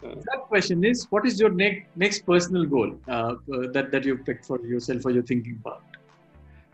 [0.03, 3.35] that question is, what is your next next personal goal uh,
[3.73, 5.83] that that you've picked for yourself for your thinking part?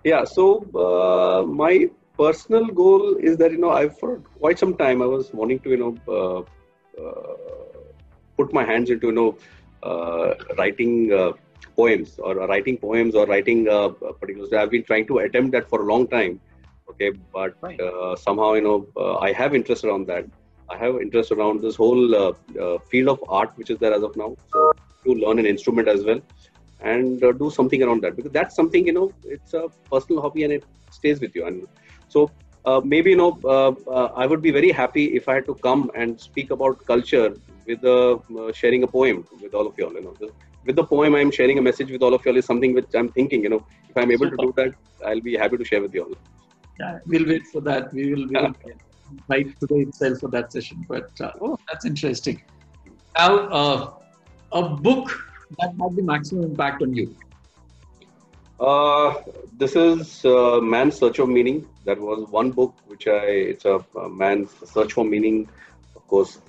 [0.05, 0.25] Yeah.
[0.25, 5.07] So uh, my personal goal is that you know I've for quite some time I
[5.07, 6.41] was wanting to you know uh,
[7.03, 7.37] uh,
[8.37, 9.39] put my hands into you know
[9.83, 11.11] uh, writing
[11.77, 13.89] poems or writing poems or writing uh,
[14.21, 14.59] particular.
[14.59, 16.41] I've been trying to attempt that for a long time.
[16.91, 20.25] Okay, but uh, somehow you know uh, I have interest around that.
[20.69, 24.03] I have interest around this whole uh, uh, field of art which is there as
[24.03, 24.37] of now.
[24.53, 24.73] So
[25.05, 26.21] to learn an instrument as well
[26.81, 30.45] and uh, do something around that because that's something you know it's a personal hobby
[30.45, 31.47] and it stays with you.
[31.47, 31.67] And
[32.09, 32.31] so
[32.85, 33.33] maybe you know
[34.17, 37.35] I would be very happy if I had to come and speak about culture
[37.67, 38.19] with uh,
[38.53, 39.93] sharing a poem with all of y'all.
[39.93, 40.31] You know, the,
[40.65, 43.11] with the poem, I'm sharing a message with all of y'all is something which I'm
[43.11, 43.43] thinking.
[43.43, 44.37] You know, if I'm able Super.
[44.37, 46.15] to do that, I'll be happy to share with you all.
[46.81, 47.93] Yeah, we'll wait for that.
[47.93, 48.35] We will, we
[49.11, 50.85] will write today itself for that session.
[50.89, 52.43] But uh, oh, that's interesting.
[53.19, 53.91] Now, uh,
[54.53, 55.11] a book
[55.59, 57.15] that had the maximum impact on you.
[58.59, 59.15] Uh,
[59.59, 61.67] this is uh, Man's Search for Meaning.
[61.85, 65.49] That was one book which I, it's a, a man's search for meaning.
[65.95, 66.41] Of course,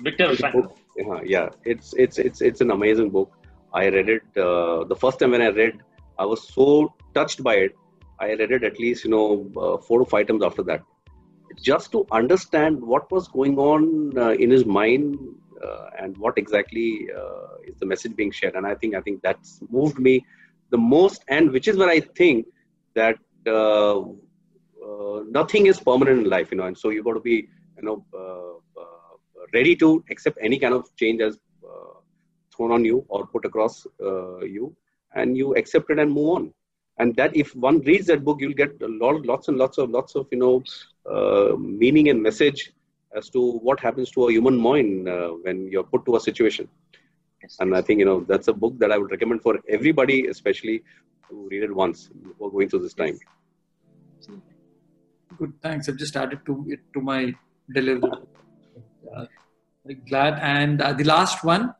[0.00, 0.76] Viktor Frankl.
[0.96, 3.32] Yeah, yeah, it's it's it's it's an amazing book.
[3.72, 5.80] I read it uh, the first time when I read,
[6.18, 7.76] I was so touched by it.
[8.18, 9.26] I read it at least you know
[9.56, 10.82] uh, four to five times after that,
[11.60, 15.18] just to understand what was going on uh, in his mind
[15.64, 18.54] uh, and what exactly uh, is the message being shared.
[18.54, 20.24] And I think I think that's moved me
[20.70, 22.46] the most, and which is where I think
[22.94, 24.02] that uh,
[25.28, 28.04] nothing is permanent in life, you know, and so you've got to be you know
[29.52, 31.98] ready to accept any kind of change as uh,
[32.54, 34.74] thrown on you or put across uh, you
[35.14, 36.54] and you accept it and move on
[36.98, 39.90] and that if one reads that book you'll get a lot lots and lots of
[39.90, 40.62] lots of you know
[41.10, 42.72] uh, meaning and message
[43.14, 46.68] as to what happens to a human mind uh, when you're put to a situation.
[47.60, 50.82] And i think you know that's a book that i would recommend for everybody especially
[51.28, 53.18] to read it once before going through this time.
[55.38, 55.88] Good thanks.
[55.88, 57.34] I've just added to it to my
[57.72, 58.10] delivery.
[59.14, 59.26] Uh,
[60.08, 60.38] glad.
[60.40, 61.74] And uh, the last one,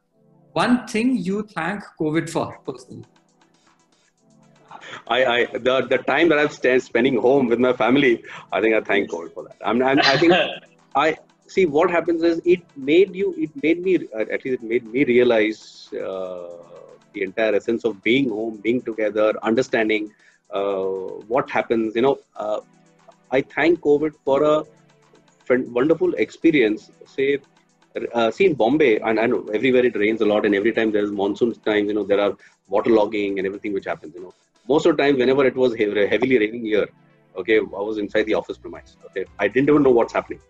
[0.52, 3.04] one thing you thank COVID for personally.
[5.06, 8.22] I, I the, the time that I'm st- spending home with my family,
[8.52, 9.56] I think I thank God for that.
[9.64, 10.32] I'm, I'm i think
[10.94, 11.16] I
[11.46, 14.84] see what happens is it made you, it made me, uh, at least it made
[14.84, 16.48] me realize uh,
[17.12, 20.10] the entire essence of being home, being together, understanding
[20.50, 20.84] uh,
[21.32, 21.94] what happens.
[21.94, 22.60] You know, uh,
[23.30, 24.64] I thank COVID for a
[25.48, 26.90] wonderful experience.
[27.06, 27.38] Say,
[28.12, 30.92] uh, see in Bombay, and I know everywhere it rains a lot, and every time
[30.92, 32.36] there's monsoon time, you know, there are
[32.70, 34.14] waterlogging and everything which happens.
[34.14, 34.34] You know,
[34.68, 36.86] most of the time, whenever it was heavily raining here,
[37.36, 38.96] okay, I was inside the office premise.
[39.06, 40.40] Okay, I didn't even know what's happening.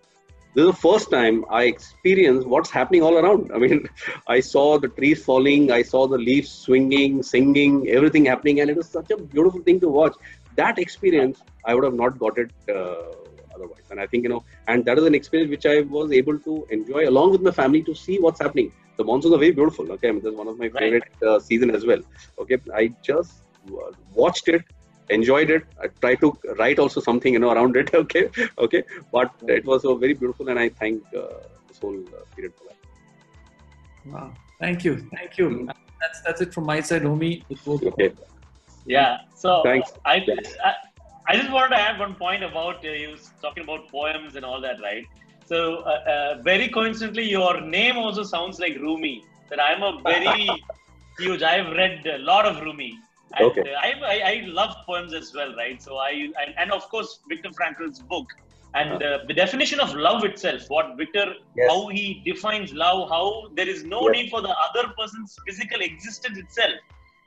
[0.55, 3.51] This is the first time I experienced what's happening all around.
[3.55, 3.87] I mean,
[4.27, 8.77] I saw the trees falling, I saw the leaves swinging, singing, everything happening, and it
[8.77, 10.15] was such a beautiful thing to watch.
[10.57, 12.51] That experience, I would have not got it.
[12.69, 13.13] Uh,
[13.57, 13.85] otherwise.
[13.91, 16.67] And I think, you know, and that is an experience which I was able to
[16.71, 18.73] enjoy along with my family to see what's happening.
[18.97, 19.91] The monsoons are very beautiful.
[19.93, 20.09] Okay.
[20.09, 22.01] I mean, that's one of my favorite uh, season as well.
[22.39, 22.59] Okay.
[22.75, 23.43] I just
[24.15, 24.65] watched it,
[25.11, 25.65] enjoyed it.
[25.83, 27.91] I tried to write also something, you know, around it.
[28.05, 28.29] Okay.
[28.59, 28.83] Okay.
[29.13, 30.49] But it was so very beautiful.
[30.49, 31.27] And I thank uh,
[31.69, 34.13] this whole uh, period for that.
[34.13, 34.33] Wow.
[34.61, 35.09] Thank you.
[35.17, 35.49] Thank you.
[35.49, 35.71] Mm-hmm.
[36.01, 37.43] That's, that's it from my side, Homi.
[37.67, 38.13] okay.
[38.87, 39.19] Yeah.
[39.35, 39.93] So Thanks.
[40.05, 40.25] I,
[40.65, 40.75] I
[41.29, 44.61] I just wanted to add one point about uh, you talking about poems and all
[44.61, 45.05] that, right?
[45.45, 49.25] So, uh, uh, very coincidentally, your name also sounds like Rumi.
[49.51, 50.49] That I'm a very
[51.19, 51.43] huge.
[51.43, 52.99] I've read a lot of Rumi.
[53.35, 53.75] And, okay.
[53.75, 55.83] I, I, I, love poems as well, right?
[55.83, 58.27] So I, I and of course Viktor Frankl's book
[58.75, 60.63] and uh, the definition of love itself.
[60.69, 61.71] What Viktor, yes.
[61.71, 64.13] how he defines love, how there is no yes.
[64.13, 66.73] need for the other person's physical existence itself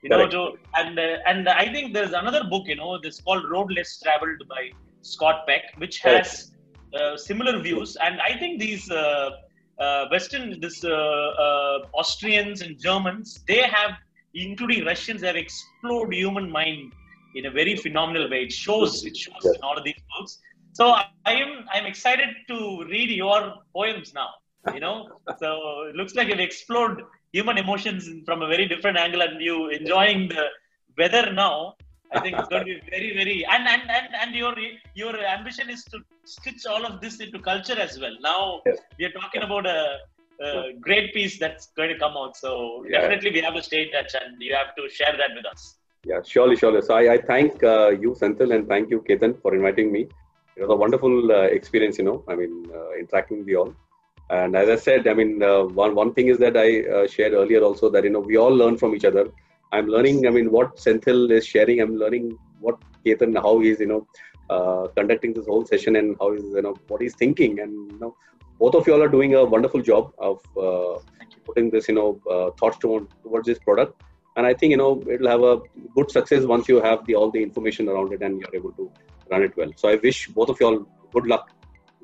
[0.01, 0.33] you Correct.
[0.33, 3.71] know to, and uh, and i think there's another book you know this called road
[3.71, 4.69] less traveled by
[5.01, 6.51] scott peck which has
[6.93, 9.29] uh, similar views and i think these uh,
[9.79, 10.89] uh western this uh,
[11.45, 13.91] uh, austrians and germans they have
[14.33, 16.91] including russians have explored human mind
[17.35, 18.43] in a very phenomenal way.
[18.45, 20.39] It shows it shows in all of these books.
[20.73, 20.85] So
[21.31, 24.29] i am i'm excited to read your poems now
[24.73, 25.09] you know?
[25.39, 29.69] So it looks like you've explored human emotions from a very different angle and you
[29.69, 30.45] enjoying the
[30.97, 31.75] weather now.
[32.11, 34.55] I think it's going to be very very and and and, and your
[34.95, 38.15] your ambition is to stitch all of this into culture as well.
[38.21, 38.79] Now yes.
[38.97, 39.97] we are talking about a,
[40.41, 43.01] a, great piece that's going to come out so yeah.
[43.01, 45.75] definitely we have to stay in touch and you have to share that with us
[46.05, 49.53] yeah surely surely so i, I thank uh, you senthil and thank you ketan for
[49.59, 50.01] inviting me
[50.55, 53.73] it was a wonderful uh, experience you know i mean uh, interacting with you all
[54.29, 57.33] and as I said, I mean, uh, one one thing is that I uh, shared
[57.33, 59.25] earlier also that you know we all learn from each other.
[59.71, 60.27] I'm learning.
[60.27, 61.81] I mean, what Senthil is sharing.
[61.81, 64.07] I'm learning what Ketan how he's you know
[64.49, 67.59] uh, conducting this whole session and how he's you know what he's thinking.
[67.59, 68.15] And you know,
[68.59, 70.99] both of you all are doing a wonderful job of uh,
[71.45, 74.01] putting this you know uh, thoughts towards, towards this product.
[74.35, 75.61] And I think you know it'll have a
[75.95, 78.91] good success once you have the all the information around it and you're able to
[79.31, 79.71] run it well.
[79.75, 81.49] So I wish both of you all good luck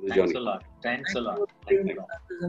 [0.01, 0.34] Thanks journey.
[0.34, 0.64] a lot.
[0.84, 1.49] Thanks a lot.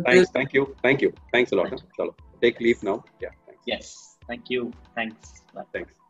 [0.05, 0.75] Thanks, thank you.
[0.83, 1.13] Thank you.
[1.33, 1.71] Thanks a lot.
[1.99, 2.09] Huh?
[2.43, 3.05] Take leave now.
[3.21, 3.31] Yeah.
[3.47, 3.63] Thanks.
[3.67, 4.17] Yes.
[4.27, 4.73] Thank you.
[4.95, 5.43] Thanks.
[5.55, 5.63] Bye.
[5.73, 6.06] Thanks.